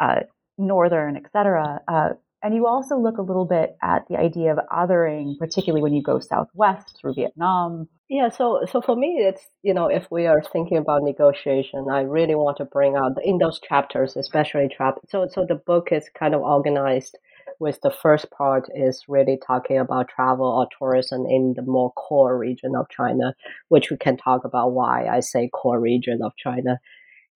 [0.00, 0.20] uh,
[0.56, 1.80] northern, etc.
[1.86, 2.10] Uh,
[2.42, 6.02] and you also look a little bit at the idea of othering, particularly when you
[6.02, 7.88] go southwest through Vietnam.
[8.08, 12.02] Yeah, so so for me, it's you know if we are thinking about negotiation, I
[12.02, 15.00] really want to bring out in those chapters, especially chapter.
[15.08, 17.16] So so the book is kind of organized
[17.58, 22.36] with the first part is really talking about travel or tourism in the more core
[22.36, 23.34] region of China,
[23.68, 26.78] which we can talk about why I say core region of China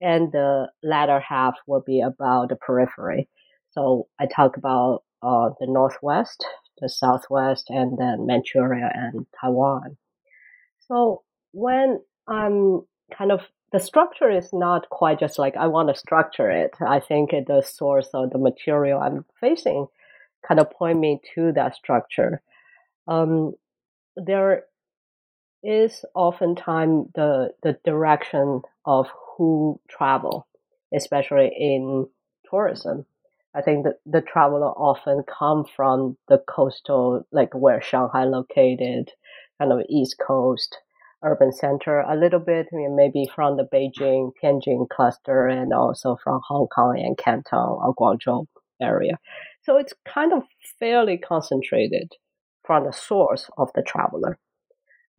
[0.01, 3.27] and the latter half will be about the periphery.
[3.77, 6.43] So I talk about uh, the northwest,
[6.81, 9.97] the southwest, and then Manchuria and Taiwan.
[10.87, 15.95] So when I'm kind of the structure is not quite just like I want to
[15.95, 16.71] structure it.
[16.81, 19.85] I think the source of the material I'm facing
[20.47, 22.41] kind of point me to that structure.
[23.07, 23.53] Um,
[24.15, 24.63] there
[25.61, 29.05] is oftentimes the the direction of
[29.37, 30.47] who travel,
[30.91, 32.07] especially in
[32.49, 33.05] tourism.
[33.57, 39.09] I think that the traveler often come from the coastal, like where Shanghai located,
[39.59, 40.77] kind of East Coast
[41.23, 46.17] urban center, a little bit, I mean, maybe from the Beijing, Tianjin cluster, and also
[46.23, 48.45] from Hong Kong and Canton or Guangzhou
[48.79, 49.17] area.
[49.63, 50.43] So it's kind of
[50.79, 52.13] fairly concentrated
[52.63, 54.37] from the source of the traveler.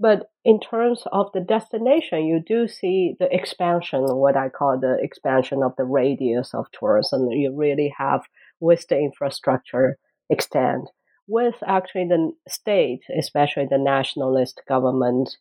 [0.00, 4.96] But in terms of the destination, you do see the expansion, what I call the
[5.02, 7.30] expansion of the radius of tourism.
[7.30, 8.22] You really have
[8.60, 9.98] with the infrastructure
[10.30, 10.88] extend,
[11.26, 15.36] with actually the state, especially the nationalist government,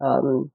[0.00, 0.52] um,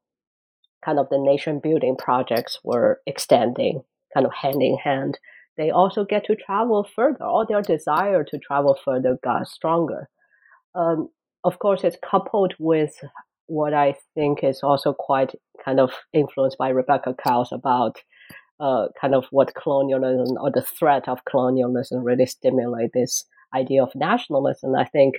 [0.86, 5.20] kind of the nation building projects were extending, kind of hand in hand.
[5.58, 10.10] They also get to travel further, or their desire to travel further got stronger.
[10.76, 11.10] Um,
[11.44, 13.04] of course, it's coupled with
[13.48, 15.32] what I think is also quite
[15.64, 17.98] kind of influenced by Rebecca Karl about
[18.60, 23.26] uh, kind of what colonialism or the threat of colonialism really stimulate this
[23.56, 24.76] idea of nationalism.
[24.76, 25.16] I think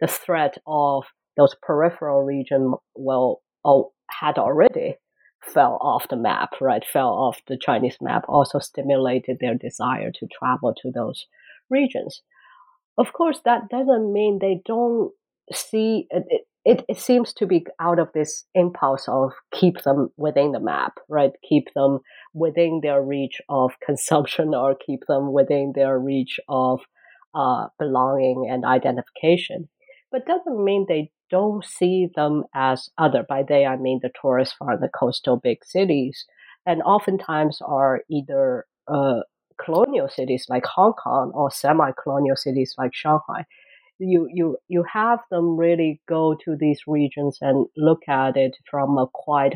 [0.00, 1.04] the threat of
[1.36, 4.96] those peripheral regions well oh, had already
[5.42, 6.84] fell off the map, right?
[6.84, 11.26] Fell off the Chinese map, also stimulated their desire to travel to those
[11.70, 12.22] regions.
[12.96, 15.12] Of course, that doesn't mean they don't
[15.52, 16.24] see it,
[16.64, 20.94] it, it seems to be out of this impulse of keep them within the map,
[21.08, 21.32] right?
[21.48, 22.00] Keep them
[22.34, 26.80] within their reach of consumption or keep them within their reach of
[27.34, 29.68] uh, belonging and identification.
[30.10, 33.24] But doesn't mean they don't see them as other.
[33.28, 36.24] By they, I mean the tourists from the coastal big cities
[36.68, 39.20] and oftentimes are either uh,
[39.62, 43.46] colonial cities like Hong Kong or semi-colonial cities like Shanghai.
[43.98, 48.96] You you you have them really go to these regions and look at it from
[48.98, 49.54] a quite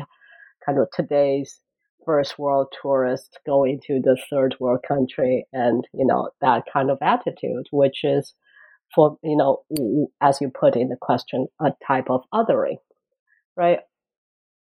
[0.65, 1.61] kind of today's
[2.05, 6.97] first world tourist going to the third world country and you know that kind of
[7.01, 8.33] attitude which is
[8.93, 9.63] for you know
[10.21, 12.75] as you put in the question a type of othering
[13.55, 13.79] right?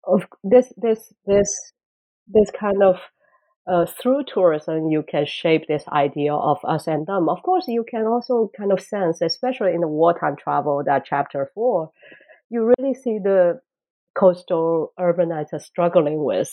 [0.07, 1.73] Of this this this
[2.29, 2.97] this kind of
[3.67, 7.29] uh, through tourism, you can shape this idea of us and them.
[7.29, 11.51] Of course, you can also kind of sense, especially in the wartime travel, that chapter
[11.55, 11.91] four,
[12.49, 13.61] you really see the
[14.17, 16.51] coastal urbanizers struggling with.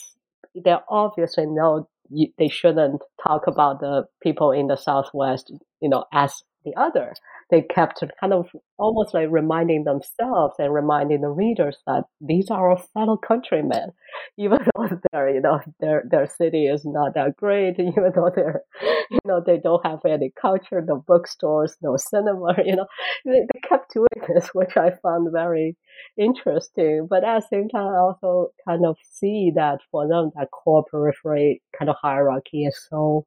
[0.54, 6.42] They obviously know they shouldn't talk about the people in the southwest, you know, as
[6.64, 7.14] the other
[7.50, 8.48] they kept kind of
[8.78, 13.90] almost like reminding themselves and reminding the readers that these are our fellow countrymen,
[14.38, 18.62] even though their you know their their city is not that great, even though they're
[19.10, 22.86] you know they don't have any culture, no bookstores, no cinema, you know,
[23.24, 25.76] they, they kept doing this, which I found very
[26.18, 27.06] interesting.
[27.08, 30.84] But at the same time, I also kind of see that for them that core
[30.90, 33.26] periphery kind of hierarchy is so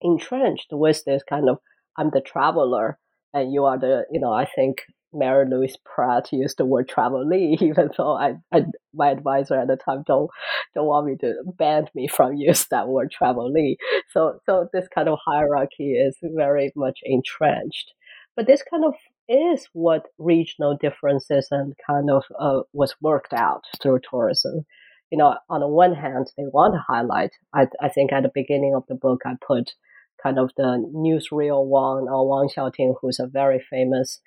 [0.00, 1.58] entrenched with this kind of
[1.96, 2.98] I'm the traveler
[3.32, 4.82] and you are the you know I think
[5.14, 9.76] Mary Louise Pratt used the word travelee, even though I, I, my advisor at the
[9.76, 10.30] time don't
[10.74, 13.76] don't want me to ban me from use that word travelee.
[14.10, 17.92] So so this kind of hierarchy is very much entrenched.
[18.36, 18.94] But this kind of
[19.28, 24.66] is what regional differences and kind of uh, was worked out through tourism.
[25.10, 27.30] You know, on the one hand, they want to highlight.
[27.54, 29.74] I, I think at the beginning of the book, I put
[30.22, 34.20] kind of the newsreel Wang or Wang Xiaoting, who's a very famous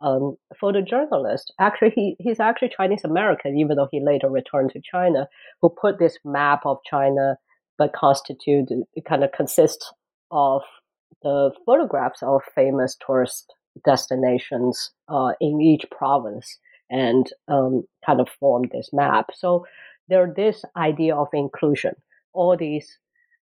[0.00, 1.44] um, photojournalist.
[1.58, 5.28] Actually, he, he's actually Chinese American, even though he later returned to China,
[5.60, 7.36] who put this map of China,
[7.78, 9.92] but constitute, it kind of consists
[10.30, 10.62] of
[11.22, 16.58] the photographs of famous tourist destinations uh, in each province
[16.90, 19.26] and um, kind of form this map.
[19.34, 19.66] So
[20.08, 21.94] there this idea of inclusion.
[22.32, 22.98] All these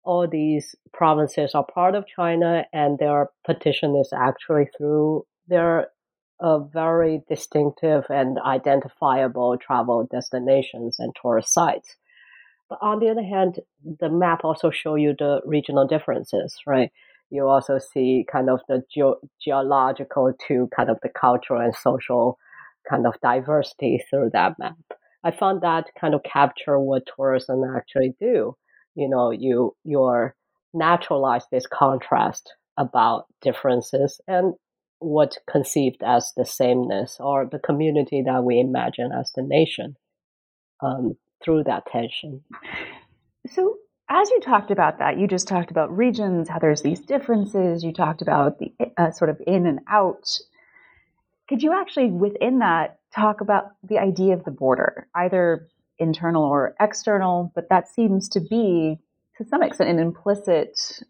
[0.09, 5.89] all these provinces are part of China, and their petition is actually through their
[6.41, 11.97] uh, very distinctive and identifiable travel destinations and tourist sites.
[12.71, 13.57] But on the other hand,
[14.01, 16.91] the map also show you the regional differences, right?
[17.29, 22.39] You also see kind of the ge- geological to kind of the cultural and social
[22.89, 24.77] kind of diversity through that map.
[25.23, 28.57] I found that kind of capture what tourism actually do
[28.99, 30.35] you know you you're
[30.75, 34.55] naturalize this contrast about differences and
[34.99, 39.97] what conceived as the sameness or the community that we imagine as the nation
[40.83, 42.43] um, through that tension.
[43.47, 43.77] So,
[44.11, 47.85] as you talked about that, you just talked about regions, how there's these differences.
[47.85, 50.27] You talked about the uh, sort of in and out.
[51.49, 55.69] Could you actually, within that, talk about the idea of the border, either
[55.99, 58.99] internal or external, but that seems to be,
[59.37, 61.03] to some extent, an implicit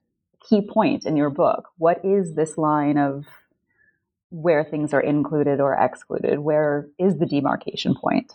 [0.48, 1.68] key point in your book.
[1.78, 3.26] What is this line of
[4.30, 6.38] where things are included or excluded?
[6.38, 8.32] Where is the demarcation point?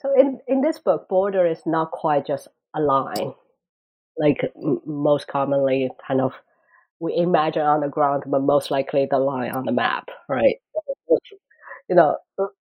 [0.00, 3.32] So, in, in this book, border is not quite just a line,
[4.18, 6.34] like m- most commonly, kind of
[7.00, 10.56] we imagine on the ground, but most likely the line on the map, right?
[11.88, 12.16] You know,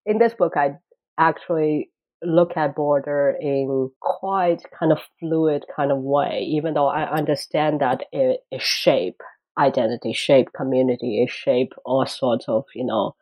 [0.05, 0.77] in this book, I
[1.17, 1.89] actually
[2.23, 7.81] look at border in quite kind of fluid kind of way, even though I understand
[7.81, 9.21] that it, shape
[9.57, 13.15] identity, shape community, it shape all sorts of, you know,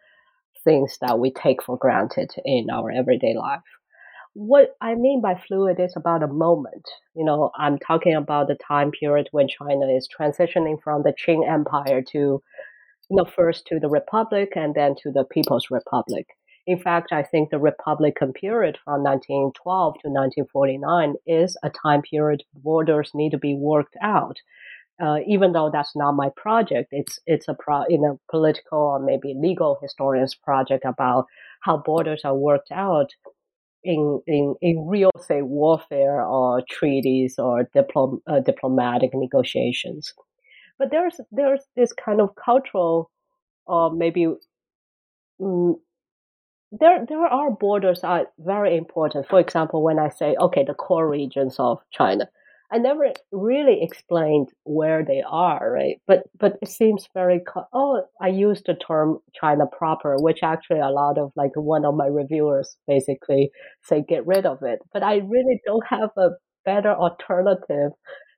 [0.64, 3.62] things that we take for granted in our everyday life.
[4.34, 6.90] What I mean by fluid is about a moment.
[7.16, 11.50] You know, I'm talking about the time period when China is transitioning from the Qing
[11.50, 12.42] Empire to, you
[13.12, 16.28] know, first to the Republic and then to the People's Republic
[16.68, 22.44] in fact, I think the Republican period from 1912 to 1949 is a time period
[22.56, 24.38] borders need to be worked out.
[25.00, 29.00] Uh, even though that's not my project, it's it's a pro, in a political or
[29.00, 31.26] maybe legal historian's project about
[31.60, 33.10] how borders are worked out
[33.84, 40.14] in in, in real say warfare or treaties or diplom, uh, diplomatic negotiations.
[40.80, 43.12] But there's there's this kind of cultural
[43.68, 44.28] or maybe
[45.42, 45.76] mm,
[46.80, 49.28] there there are borders are very important.
[49.28, 52.28] For example, when I say okay, the core regions of China,
[52.72, 55.98] I never really explained where they are, right?
[56.08, 57.42] But but it seems very
[57.74, 61.96] oh, I used the term China proper, which actually a lot of like one of
[61.96, 63.52] my reviewers basically
[63.84, 64.80] say get rid of it.
[64.94, 66.32] But I really don't have a
[66.66, 67.92] better alternative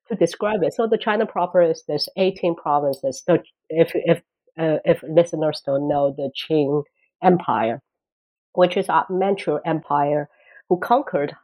[0.10, 0.74] to describe it.
[0.74, 3.24] So the China proper is this 18 provinces.
[3.26, 4.22] So if if
[4.60, 6.84] uh, if listeners don't know the Qing
[7.24, 7.82] Empire,
[8.58, 10.28] which is a Manchu Empire,
[10.68, 11.36] who conquered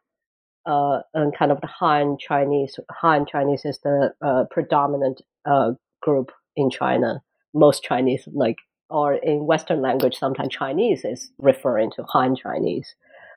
[0.65, 2.79] uh, and kind of the Han Chinese.
[2.89, 7.21] Han Chinese is the uh, predominant uh, group in China.
[7.53, 8.55] Most Chinese, like,
[8.89, 12.95] or in Western language, sometimes Chinese is referring to Han Chinese.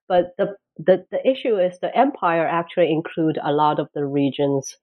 [0.08, 4.74] But the, the, the issue is the empire actually include a lot of the regions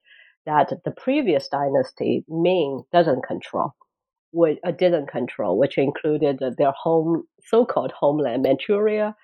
[0.46, 3.72] that the previous dynasty, Ming, doesn't control,
[4.34, 9.16] which, uh, didn't control, which included their home, so-called homeland, Manchuria,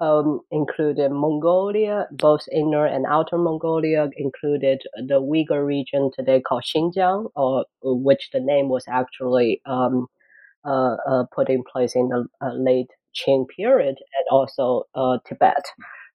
[0.00, 7.30] um, included Mongolia, both inner and outer Mongolia, included the Uyghur region today called Xinjiang,
[7.34, 10.06] or which the name was actually um,
[10.66, 15.64] uh, uh, put in place in the uh, late Qing period, and also uh, Tibet,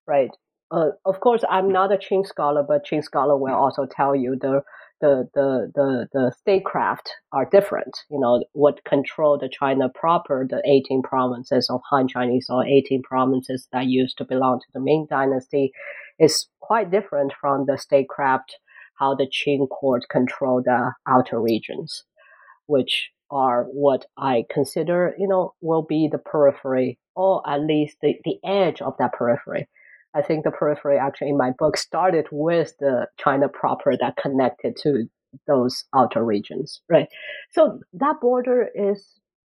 [0.06, 0.30] right?
[0.70, 4.36] Uh, of course, I'm not a Qing scholar, but Qing scholar will also tell you
[4.40, 4.62] the
[5.02, 7.94] the the the, the statecraft are different.
[8.10, 13.02] You know what control the China proper, the 18 provinces of Han Chinese or 18
[13.02, 15.72] provinces that used to belong to the Ming Dynasty,
[16.18, 18.56] is quite different from the statecraft
[18.98, 22.04] how the Qing court control the outer regions,
[22.66, 28.14] which are what I consider, you know, will be the periphery or at least the,
[28.24, 29.68] the edge of that periphery.
[30.14, 34.76] I think the periphery actually in my book started with the China proper that connected
[34.82, 35.08] to
[35.46, 37.08] those outer regions, right?
[37.50, 39.18] So that border is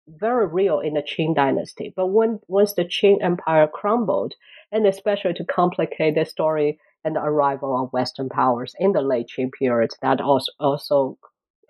[0.08, 1.92] very real in the Qing dynasty.
[1.94, 4.34] But when once the Qing Empire crumbled,
[4.70, 9.30] and especially to complicate the story and the arrival of Western powers in the late
[9.36, 11.18] Qing period, that also also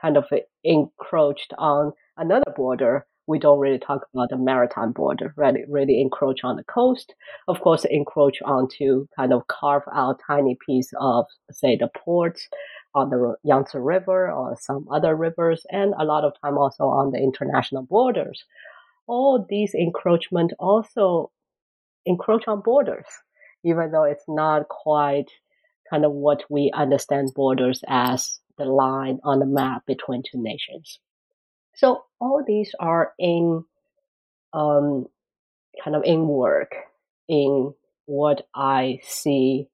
[0.01, 0.25] kind of
[0.65, 6.41] encroached on another border we don't really talk about the maritime border, really, really encroach
[6.43, 7.15] on the coast.
[7.47, 12.49] Of course, encroach onto kind of carve out tiny piece of, say, the ports
[12.95, 17.13] on the Yangtze River or some other rivers, and a lot of time also on
[17.13, 18.45] the international borders.
[19.07, 21.31] All these encroachment also
[22.05, 23.07] encroach on borders,
[23.65, 25.31] even though it's not quite
[25.89, 30.99] kind of what we understand borders as the line on the map between two nations.
[31.75, 33.65] So all these are in
[34.53, 35.07] um,
[35.83, 36.73] kind of in work
[37.29, 37.75] in
[38.07, 39.69] what I see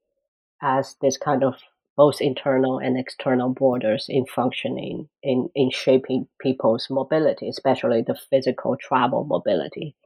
[0.62, 1.55] as this kind of
[1.96, 8.76] both internal and external borders in functioning in, in shaping people's mobility, especially the physical
[8.80, 9.96] travel mobility.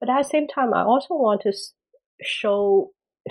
[0.00, 1.52] But at the same time, I also want to
[2.20, 2.90] show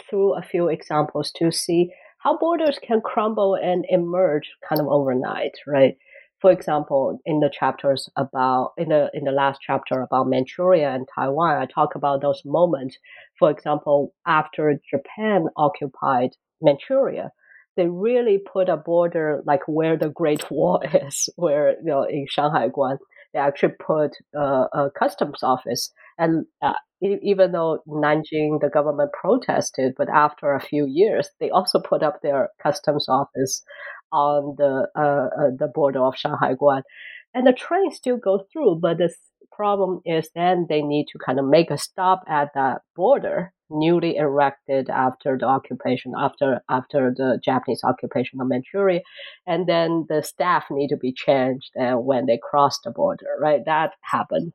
[0.09, 5.51] through a few examples to see how borders can crumble and emerge kind of overnight,
[5.67, 5.97] right?
[6.43, 11.07] For example, in the chapters about in the in the last chapter about Manchuria and
[11.15, 12.97] Taiwan, I talk about those moments.
[13.39, 16.31] For example, after Japan occupied
[16.61, 17.31] Manchuria,
[17.77, 22.25] they really put a border like where the Great Wall is, where you know in
[22.27, 22.97] Shanhaiguan,
[23.33, 25.93] they actually put uh, a customs office.
[26.17, 31.79] And uh, even though Nanjing, the government protested, but after a few years, they also
[31.79, 33.63] put up their customs office
[34.13, 36.83] on the uh, uh, the border of Shanhaiguan,
[37.33, 38.79] and the train still goes through.
[38.81, 39.13] But the
[39.51, 44.15] problem is then they need to kind of make a stop at that border, newly
[44.17, 49.01] erected after the occupation, after after the Japanese occupation of Manchuria,
[49.47, 53.27] and then the staff need to be changed uh, when they cross the border.
[53.41, 54.53] Right, that happened.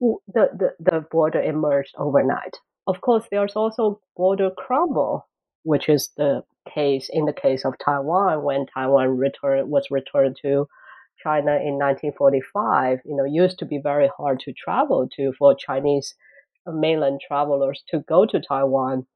[0.00, 2.56] The, the the border emerged overnight.
[2.86, 5.28] Of course, there's also border crumble,
[5.62, 10.66] which is the case in the case of Taiwan when Taiwan was returned to
[11.22, 16.14] China in 1945, you know, used to be very hard to travel to for Chinese
[16.66, 19.06] mainland travelers to go to Taiwan,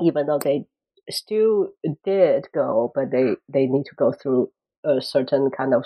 [0.00, 0.64] even though they
[1.10, 1.68] still
[2.04, 4.50] did go, but they, they need to go through
[4.84, 5.84] a certain kind of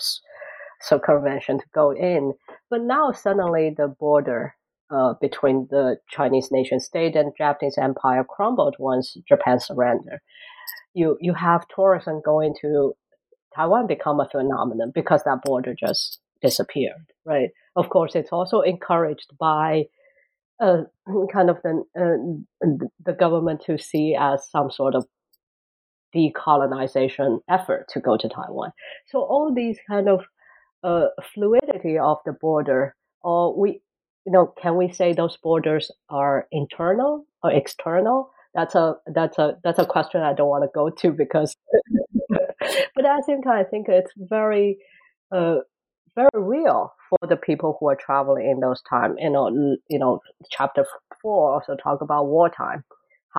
[0.80, 2.34] circumvention to go in.
[2.70, 4.54] But now suddenly the border
[4.90, 10.20] uh, between the Chinese nation state and Japanese empire crumbled once Japan surrendered
[10.94, 12.94] you you have tourism going to
[13.54, 17.50] Taiwan become a phenomenon because that border just disappeared, right?
[17.76, 19.84] Of course, it's also encouraged by
[20.60, 20.82] uh,
[21.32, 22.68] kind of the uh,
[23.04, 25.06] the government to see as some sort of
[26.14, 28.72] decolonization effort to go to Taiwan.
[29.06, 30.20] So all these kind of
[30.84, 33.80] uh, fluidity of the border, or we,
[34.26, 38.30] you know, can we say those borders are internal or external?
[38.54, 41.56] That's a that's a that's a question I don't want to go to because,
[42.30, 44.78] but at the same time, I think it's very,
[45.34, 45.56] uh,
[46.14, 49.16] very real for the people who are traveling in those times.
[49.18, 50.84] You know, you know, chapter
[51.22, 52.84] four also talk about wartime,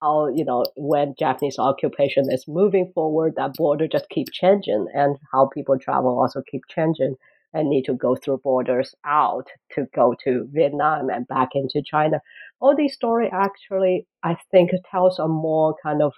[0.01, 5.18] how you know when Japanese occupation is moving forward, that border just keep changing, and
[5.32, 7.16] how people travel also keep changing
[7.53, 12.20] and need to go through borders out to go to Vietnam and back into China.
[12.64, 16.14] All these story actually, I think, tells a more kind of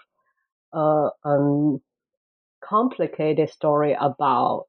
[0.72, 1.82] uh, um,
[2.64, 4.66] complicated story about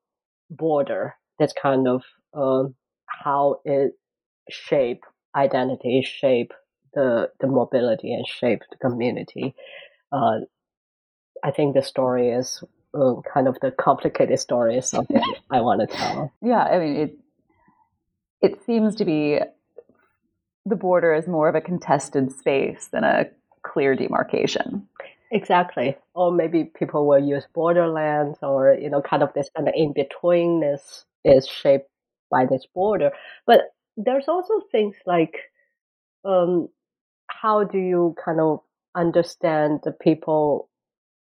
[0.48, 1.16] border.
[1.38, 2.02] That's kind of
[2.32, 3.92] um, how it
[4.48, 5.04] shape
[5.34, 6.54] identity, shape
[6.94, 9.54] the the mobility, and shape the community.
[10.10, 10.46] Uh,
[11.44, 12.64] I think the story is
[12.94, 16.32] uh, kind of the complicated story is something I want to tell.
[16.40, 17.18] Yeah, I mean it.
[18.40, 19.40] It seems to be
[20.66, 23.26] the border is more of a contested space than a
[23.62, 24.86] clear demarcation.
[25.30, 25.96] Exactly.
[26.14, 29.94] Or maybe people will use borderlands or, you know, kind of this kind of in
[29.94, 31.88] betweenness is shaped
[32.30, 33.10] by this border.
[33.46, 35.34] But there's also things like
[36.24, 36.68] um,
[37.28, 38.60] how do you kind of
[38.94, 40.68] understand the people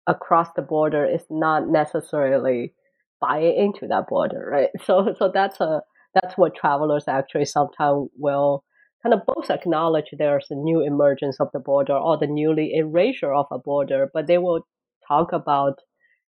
[0.06, 2.74] across the border is not necessarily
[3.20, 4.70] buying into that border, right?
[4.84, 5.82] So so that's a
[6.14, 8.64] that's what travelers actually sometimes will
[9.02, 13.32] kind of both acknowledge there's a new emergence of the border or the newly erasure
[13.32, 14.66] of a border, but they will
[15.08, 15.78] talk about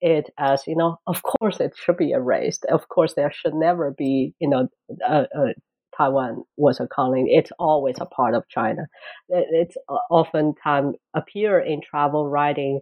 [0.02, 2.66] it as, you know, of course it should be erased.
[2.66, 4.68] Of course there should never be, you know,
[5.08, 5.54] uh, uh,
[5.98, 7.36] Taiwan was a colony.
[7.36, 8.88] It's always a part of China.
[9.30, 9.76] It's
[10.10, 12.82] oftentimes appear in travel writing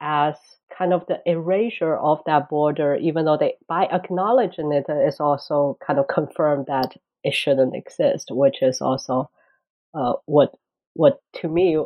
[0.00, 0.36] as
[0.76, 5.76] kind of the erasure of that border, even though they, by acknowledging it, it's also
[5.86, 6.94] kind of confirmed that
[7.24, 9.30] it shouldn't exist, which is also
[9.94, 10.54] uh, what
[10.94, 11.78] what to me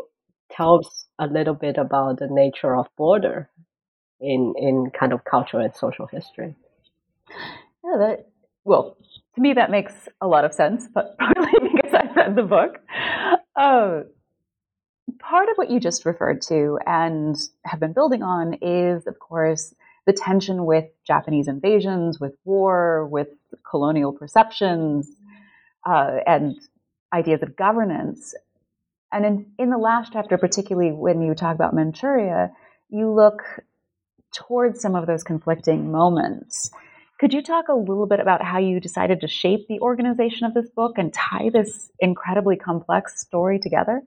[0.50, 3.48] tells a little bit about the nature of border
[4.20, 6.54] in in kind of cultural and social history.
[7.84, 8.28] Yeah, that
[8.64, 8.96] well,
[9.34, 12.80] to me that makes a lot of sense, but partly because I've read the book.
[13.54, 14.02] Uh,
[15.18, 19.74] part of what you just referred to and have been building on is, of course,
[20.06, 23.28] the tension with Japanese invasions, with war, with
[23.68, 25.10] colonial perceptions,
[25.86, 26.56] uh, and
[27.12, 28.34] ideas of governance.
[29.12, 32.50] And in, in the last chapter, particularly when you talk about Manchuria,
[32.90, 33.42] you look
[34.34, 36.70] towards some of those conflicting moments.
[37.18, 40.52] Could you talk a little bit about how you decided to shape the organization of
[40.52, 44.02] this book and tie this incredibly complex story together?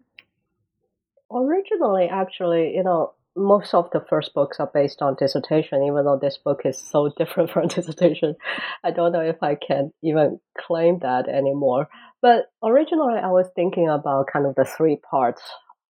[1.32, 6.20] Originally, actually, you know, most of the first books are based on dissertation, even though
[6.22, 8.36] this book is so different from dissertation.
[8.84, 11.88] I don't know if I can even claim that anymore.
[12.22, 15.42] But originally, I was thinking about kind of the three parts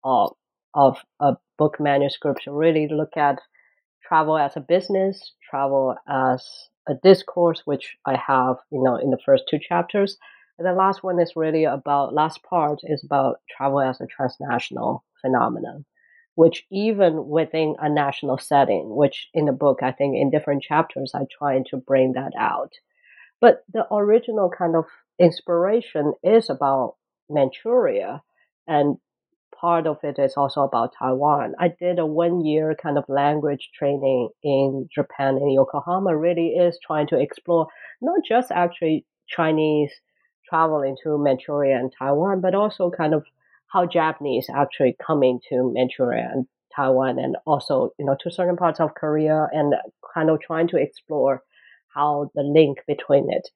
[0.03, 0.33] of
[0.73, 2.43] of a book manuscript.
[2.47, 3.39] Really look at
[4.07, 6.45] travel as a business, travel as
[6.87, 10.17] a discourse, which I have, you know, in the first two chapters.
[10.59, 15.05] And the last one is really about last part is about travel as a transnational
[15.21, 15.85] phenomenon
[16.37, 21.13] which even within a national setting, which in the book, I think in different chapters,
[21.15, 22.73] I try to bring that out.
[23.41, 24.85] But the original kind of
[25.17, 26.93] inspiration is about
[27.27, 28.21] Manchuria
[28.67, 28.97] and
[29.59, 31.55] part of it is also about Taiwan.
[31.57, 36.77] I did a one year kind of language training in Japan in Yokohama really is
[36.85, 37.65] trying to explore
[37.99, 39.91] not just actually Chinese
[40.47, 43.25] traveling to Manchuria and Taiwan, but also kind of
[43.67, 48.79] how Japanese actually come into Manchuria and Taiwan and also, you know, to certain parts
[48.79, 49.73] of Korea and
[50.13, 51.43] kind of trying to explore
[51.93, 53.49] how the link between it.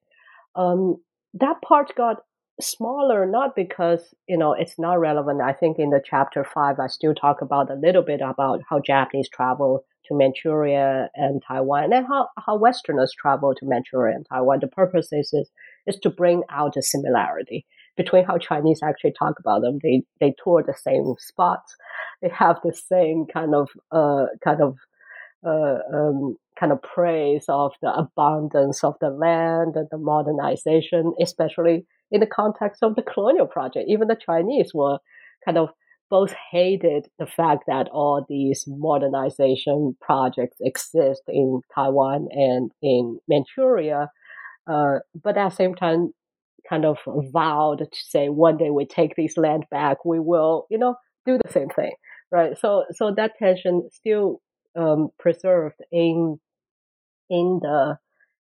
[0.55, 0.97] Um,
[1.35, 2.17] that part got
[2.59, 5.41] smaller, not because, you know, it's not relevant.
[5.41, 8.79] I think in the chapter five, I still talk about a little bit about how
[8.79, 14.59] Japanese travel to Manchuria and Taiwan and how, how Westerners travel to Manchuria and Taiwan.
[14.59, 15.49] The purpose is, is,
[15.87, 17.65] is to bring out a similarity
[18.01, 19.79] between how Chinese actually talk about them.
[19.83, 21.75] They they tour the same spots.
[22.21, 24.77] They have the same kind of uh kind of
[25.45, 31.85] uh, um, kind of praise of the abundance of the land and the modernization, especially
[32.11, 33.85] in the context of the colonial project.
[33.89, 34.99] Even the Chinese were
[35.43, 35.69] kind of
[36.11, 44.11] both hated the fact that all these modernization projects exist in Taiwan and in Manchuria,
[44.67, 46.13] uh, but at the same time,
[46.69, 46.97] kind of
[47.33, 50.95] vowed to say one day we take this land back, we will, you know,
[51.25, 51.93] do the same thing,
[52.31, 52.57] right?
[52.57, 54.41] So, so that tension still
[54.77, 56.39] um, preserved in
[57.29, 57.97] in the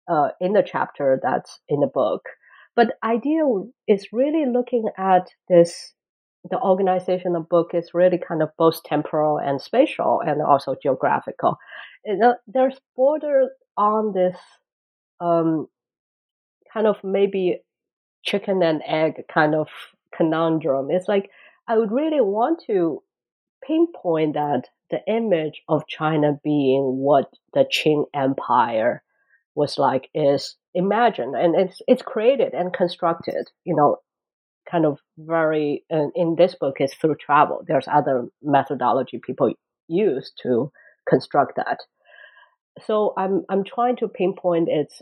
[0.07, 2.21] uh, in the chapter that's in the book.
[2.75, 3.41] But idea
[3.87, 5.93] is really looking at this.
[6.49, 11.57] The organization of book is really kind of both temporal and spatial, and also geographical.
[12.47, 14.37] there's border on this
[15.19, 15.67] um,
[16.73, 17.59] kind of maybe
[18.23, 19.67] chicken and egg kind of
[20.15, 20.89] conundrum.
[20.91, 21.29] It's like
[21.67, 23.03] I would really want to
[23.65, 29.03] pinpoint that the image of China being what the Qing Empire
[29.55, 33.49] was like is imagined and it's it's created and constructed.
[33.65, 33.97] You know,
[34.69, 37.63] kind of very uh, in this book is through travel.
[37.67, 39.53] There's other methodology people
[39.87, 40.71] use to
[41.09, 41.79] construct that.
[42.85, 45.01] So I'm I'm trying to pinpoint its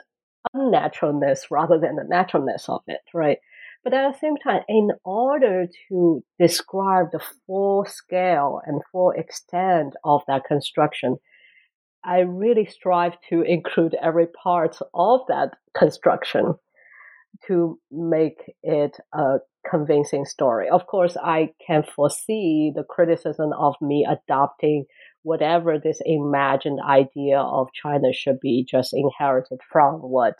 [0.54, 3.38] unnaturalness rather than the naturalness of it, right?
[3.84, 9.94] But at the same time, in order to describe the full scale and full extent
[10.04, 11.18] of that construction,
[12.04, 16.56] I really strive to include every part of that construction
[17.48, 19.38] to make it a
[19.70, 20.70] convincing story.
[20.70, 24.86] Of course, I can foresee the criticism of me adopting
[25.26, 30.36] whatever this imagined idea of China should be just inherited from what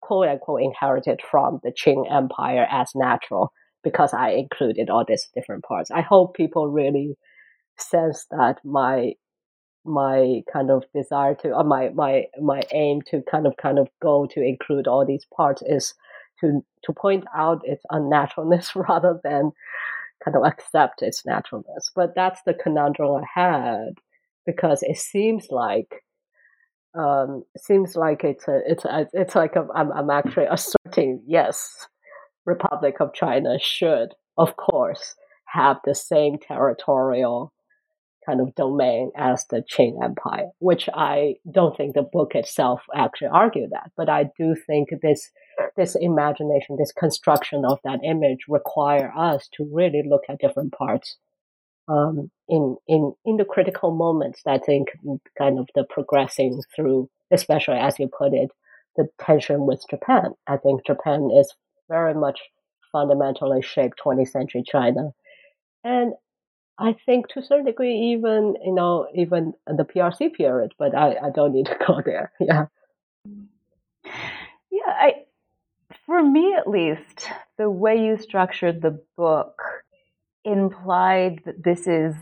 [0.00, 3.52] quote unquote inherited from the Qing Empire as natural
[3.82, 5.90] because I included all these different parts.
[5.90, 7.16] I hope people really
[7.76, 9.14] sense that my
[9.84, 13.88] my kind of desire to or my my my aim to kind of kind of
[14.00, 15.94] go to include all these parts is
[16.40, 19.50] to to point out its unnaturalness rather than
[20.24, 21.90] kind of accept its naturalness.
[21.92, 23.94] But that's the conundrum I had
[24.46, 26.02] because it seems like
[26.98, 31.86] um, seems like it's a it's a, it's like i am I'm actually asserting yes,
[32.44, 35.14] Republic of China should of course
[35.46, 37.52] have the same territorial
[38.24, 43.28] kind of domain as the Qing Empire, which I don't think the book itself actually
[43.28, 45.30] argued that, but I do think this
[45.76, 51.16] this imagination, this construction of that image require us to really look at different parts
[51.88, 54.42] um, in in in the critical moments.
[54.46, 54.88] I think
[55.38, 58.50] kind of the progressing through, especially as you put it,
[58.96, 60.34] the tension with Japan.
[60.46, 61.52] I think Japan is
[61.88, 62.40] very much
[62.92, 65.10] fundamentally shaped 20th century China,
[65.84, 66.12] and
[66.78, 71.16] I think to a certain degree, even you know, even the PRC period, but I,
[71.26, 72.32] I don't need to go there.
[72.40, 72.66] Yeah.
[74.70, 75.12] Yeah, I
[76.06, 77.28] for me at least,
[77.58, 79.62] the way you structured the book
[80.44, 82.14] implied that this is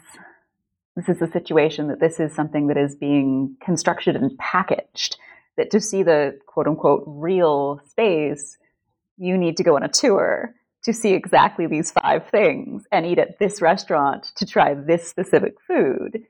[0.96, 5.16] this is a situation that this is something that is being constructed and packaged.
[5.56, 8.58] That to see the quote unquote real space,
[9.16, 10.54] you need to go on a tour
[10.84, 15.54] to see exactly these five things and eat at this restaurant to try this specific
[15.66, 16.24] food.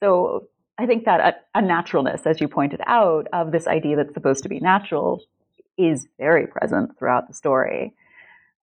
[0.00, 4.12] So I think that a, a naturalness, as you pointed out, of this idea that's
[4.12, 5.22] supposed to be natural
[5.78, 7.94] is very present throughout the story.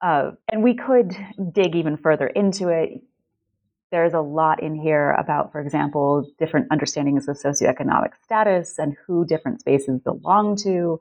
[0.04, 1.16] Uh, and we could
[1.54, 3.01] dig even further into it.
[3.89, 9.26] There's a lot in here about, for example, different understandings of socioeconomic status and who
[9.26, 10.99] different spaces belong to.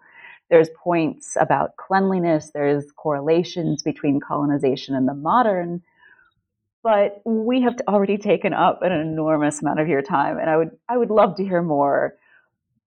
[0.51, 2.51] There's points about cleanliness.
[2.55, 5.83] There's correlations between colonization and the modern.
[6.85, 10.71] But we have already taken up an enormous amount of your time, and I would
[10.89, 12.15] I would love to hear more.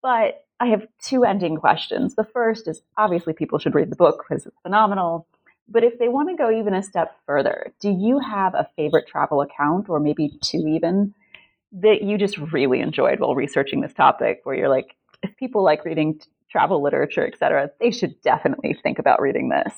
[0.01, 2.15] But I have two ending questions.
[2.15, 5.27] The first is obviously people should read the book because it's phenomenal.
[5.67, 9.07] But if they want to go even a step further, do you have a favorite
[9.07, 11.13] travel account, or maybe two even,
[11.71, 15.83] that you just really enjoyed while researching this topic, where you're like, if people like
[15.83, 19.73] reading travel literature, et cetera, they should definitely think about reading this?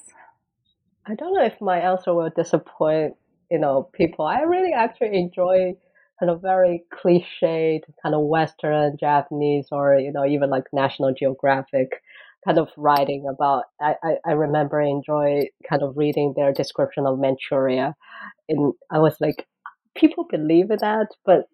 [1.06, 3.16] I don't know if my answer will disappoint,
[3.50, 4.26] you know, people.
[4.26, 5.78] I really actually enjoy
[6.20, 12.04] kind of very cliched kind of Western Japanese or, you know, even like National Geographic
[12.46, 17.20] kind of writing about I, I, I remember enjoy kind of reading their description of
[17.20, 17.96] Manchuria.
[18.50, 19.46] And I was like
[19.96, 21.46] people believe that but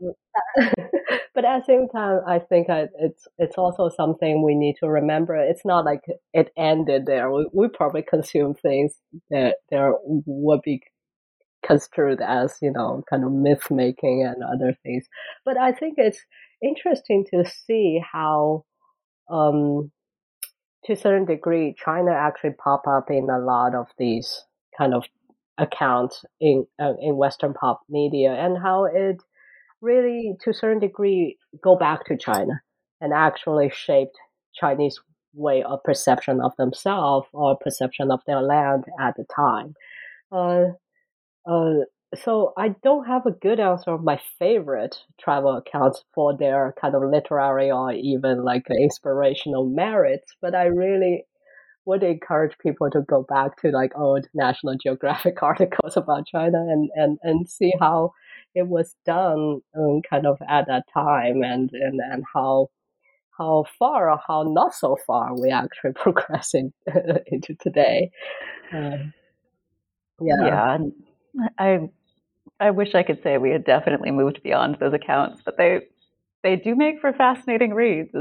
[1.36, 4.90] but at the same time I think I, it's it's also something we need to
[4.90, 5.36] remember.
[5.36, 6.02] It's not like
[6.34, 7.32] it ended there.
[7.32, 8.96] We, we probably consume things
[9.30, 10.82] that there would be
[11.66, 15.06] construed as you know kind of myth making and other things.
[15.46, 16.20] But i think it's
[16.62, 18.64] interesting to see how
[19.30, 19.92] um,
[20.86, 24.44] to a certain degree china actually pop up in a lot of these
[24.78, 25.04] kind of
[25.58, 29.18] accounts in uh, in western pop media and how it
[29.82, 32.62] really to a certain degree go back to china
[33.02, 34.18] and actually shaped
[34.56, 35.00] chinese
[35.34, 39.74] way of perception of themselves or perception of their land at the time.
[40.32, 40.66] Uh,
[41.46, 46.74] uh, so I don't have a good answer of my favorite travel accounts for their
[46.80, 51.26] kind of literary or even like inspirational merits, but I really
[51.86, 56.89] would encourage people to go back to like old National Geographic articles about China and,
[56.95, 58.14] and, and see how
[58.55, 62.70] it was done um, kind of at that time and, and, and how
[63.38, 66.72] how far or how not so far we actually progressing
[67.28, 68.11] into today.
[68.72, 68.97] Uh,
[70.22, 70.45] yeah.
[70.45, 70.78] yeah
[71.57, 71.80] I
[72.60, 75.82] I wish I could say we had definitely moved beyond those accounts, but they
[76.43, 78.12] they do make for fascinating reads.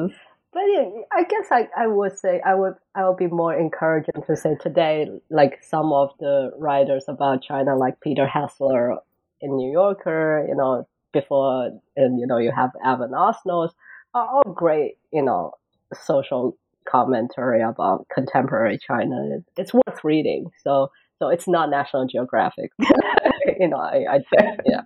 [0.52, 4.22] But yeah, I guess I, I would say I would I would be more encouraging
[4.26, 8.98] to say today, like some of the writers about China, like Peter Hessler
[9.40, 13.70] in New Yorker, you know, before, and you know, you have Evan Osnos,
[14.14, 15.52] are all great, you know,
[16.04, 16.56] social
[16.86, 19.38] commentary about contemporary China.
[19.56, 20.50] It's worth reading.
[20.62, 22.72] So so it's not National Geographic.
[23.60, 24.18] you know, I, I
[24.66, 24.82] yeah.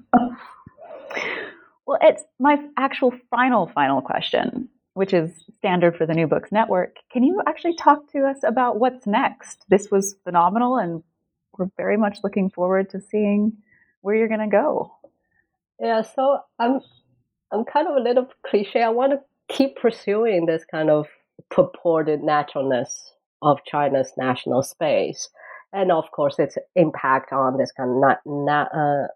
[1.87, 6.97] Well, it's my actual final final question, which is standard for the New Books Network.
[7.13, 9.65] Can you actually talk to us about what's next?
[9.69, 11.03] This was phenomenal, and
[11.57, 13.53] we're very much looking forward to seeing
[14.01, 14.93] where you're going to go.
[15.81, 16.81] Yeah, so I'm
[17.53, 18.83] I'm kind of a little cliche.
[18.83, 21.07] I want to keep pursuing this kind of
[21.51, 25.29] purported naturalness of China's national space
[25.73, 29.07] and of course its impact on this kind of not not uh,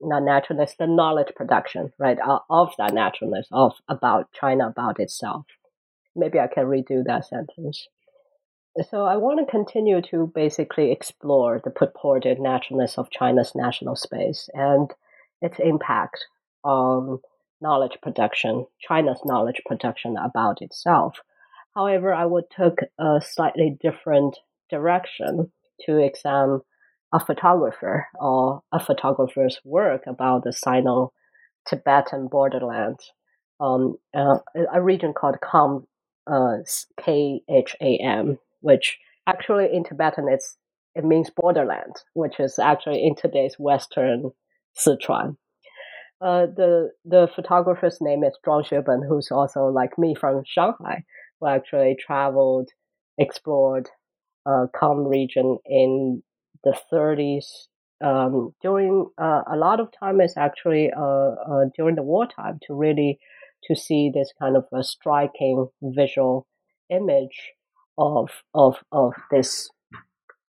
[0.00, 2.18] not naturalness, the knowledge production, right,
[2.48, 5.44] of that naturalness of about China, about itself.
[6.16, 7.86] Maybe I can redo that sentence.
[8.88, 14.48] So I want to continue to basically explore the purported naturalness of China's national space
[14.54, 14.90] and
[15.42, 16.26] its impact
[16.64, 17.18] on
[17.60, 21.18] knowledge production, China's knowledge production about itself.
[21.74, 24.38] However, I would take a slightly different
[24.70, 25.52] direction
[25.86, 26.60] to examine
[27.12, 32.98] a photographer or a photographer's work about the Sino-Tibetan borderland,
[33.58, 34.38] um, uh,
[34.72, 35.86] a region called Kham,
[36.26, 36.58] uh,
[37.00, 40.56] K-H-A-M, which actually in Tibetan it's
[40.94, 44.30] it means borderland, which is actually in today's Western
[44.76, 45.36] Sichuan.
[46.20, 51.04] Uh, the the photographer's name is Zhuang Xueben, who's also like me from Shanghai,
[51.38, 52.68] who actually traveled,
[53.18, 53.88] explored
[54.46, 56.22] uh, Kham region in
[56.64, 57.44] the 30s.
[58.02, 62.74] Um, during uh, a lot of time is actually uh, uh, during the wartime to
[62.74, 63.18] really
[63.64, 66.46] to see this kind of a striking visual
[66.88, 67.52] image
[67.98, 69.68] of of of this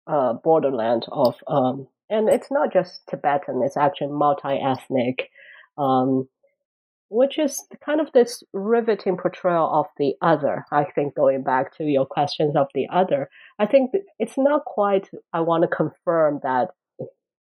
[0.06, 5.30] uh, borderland of um, and it's not just Tibetan; it's actually multi-ethnic.
[5.78, 6.28] Um,
[7.10, 10.66] which is kind of this riveting portrayal of the other.
[10.72, 15.10] I think going back to your questions of the other, I think it's not quite,
[15.34, 16.70] I want to confirm that,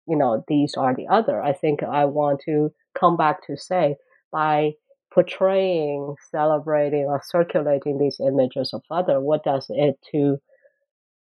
[0.07, 1.43] you know, these are the other.
[1.43, 3.97] I think I want to come back to say
[4.33, 4.73] by
[5.13, 10.39] portraying, celebrating, or circulating these images of other, what does it to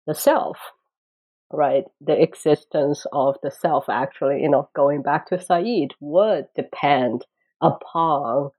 [0.07, 0.59] the self?
[1.53, 7.25] Right, the existence of the self actually, you know, going back to Said would depend
[7.61, 8.51] upon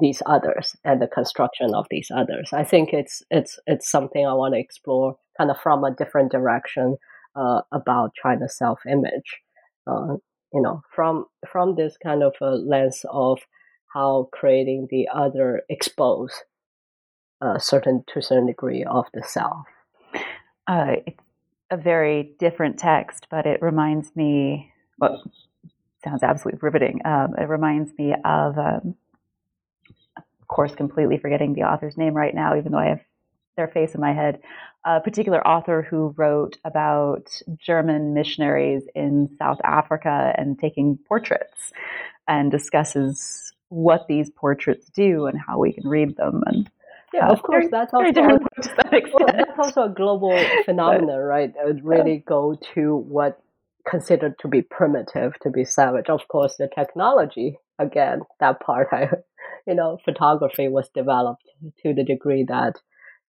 [0.00, 2.50] these others and the construction of these others.
[2.52, 6.30] I think it's it's it's something I want to explore kind of from a different
[6.30, 6.96] direction
[7.36, 9.38] uh, about China's self image.
[9.86, 10.16] Uh,
[10.52, 13.38] you know, from from this kind of a lens of
[13.92, 16.32] how creating the other expose
[17.40, 19.66] a uh, certain to a certain degree of the self.
[20.66, 21.22] Uh, it's
[21.70, 24.72] a very different text, but it reminds me.
[24.98, 25.22] Well,
[26.08, 27.00] sounds absolutely riveting.
[27.04, 28.94] Um, it reminds me of, um,
[30.16, 33.00] of course, completely forgetting the author's name right now, even though I have
[33.56, 34.40] their face in my head.
[34.84, 41.72] A particular author who wrote about German missionaries in South Africa and taking portraits
[42.26, 46.42] and discusses what these portraits do and how we can read them.
[46.46, 46.70] And
[47.12, 48.38] yeah, uh, of course, that's also a,
[49.12, 51.50] well, that's also a global phenomenon, right?
[51.50, 53.42] It would really go to what
[53.88, 56.08] considered to be primitive, to be savage.
[56.08, 59.08] Of course, the technology, again, that part, I,
[59.66, 61.48] you know, photography was developed
[61.82, 62.74] to the degree that,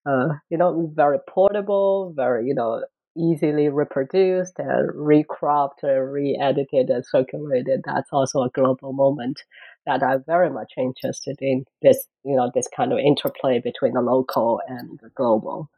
[0.05, 2.83] uh, you know, very portable, very, you know,
[3.17, 7.81] easily reproduced and recropped and re-edited and circulated.
[7.85, 9.41] That's also a global moment
[9.85, 14.01] that I'm very much interested in this, you know, this kind of interplay between the
[14.01, 15.69] local and the global.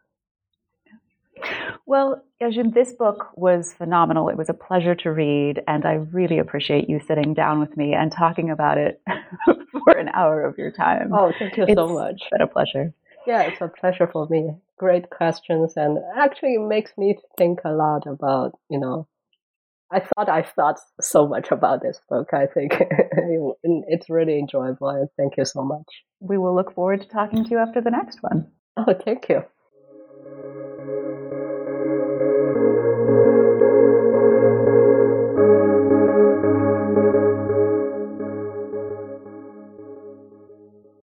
[1.86, 4.30] Well, Yajun, this book was phenomenal.
[4.30, 7.94] It was a pleasure to read, and I really appreciate you sitting down with me
[7.94, 9.02] and talking about it
[9.46, 11.12] for an hour of your time.
[11.14, 12.16] Oh, thank you it's so much.
[12.16, 12.94] It's been a pleasure.
[13.28, 14.52] Yeah, it's a pleasure for me.
[14.78, 19.08] Great questions, and actually makes me think a lot about, you know,
[19.92, 22.30] I thought I thought so much about this book.
[22.34, 22.74] I think
[23.64, 25.86] it's really enjoyable, and thank you so much.
[26.20, 28.48] We will look forward to talking to you after the next one.
[28.78, 29.44] Oh, thank you.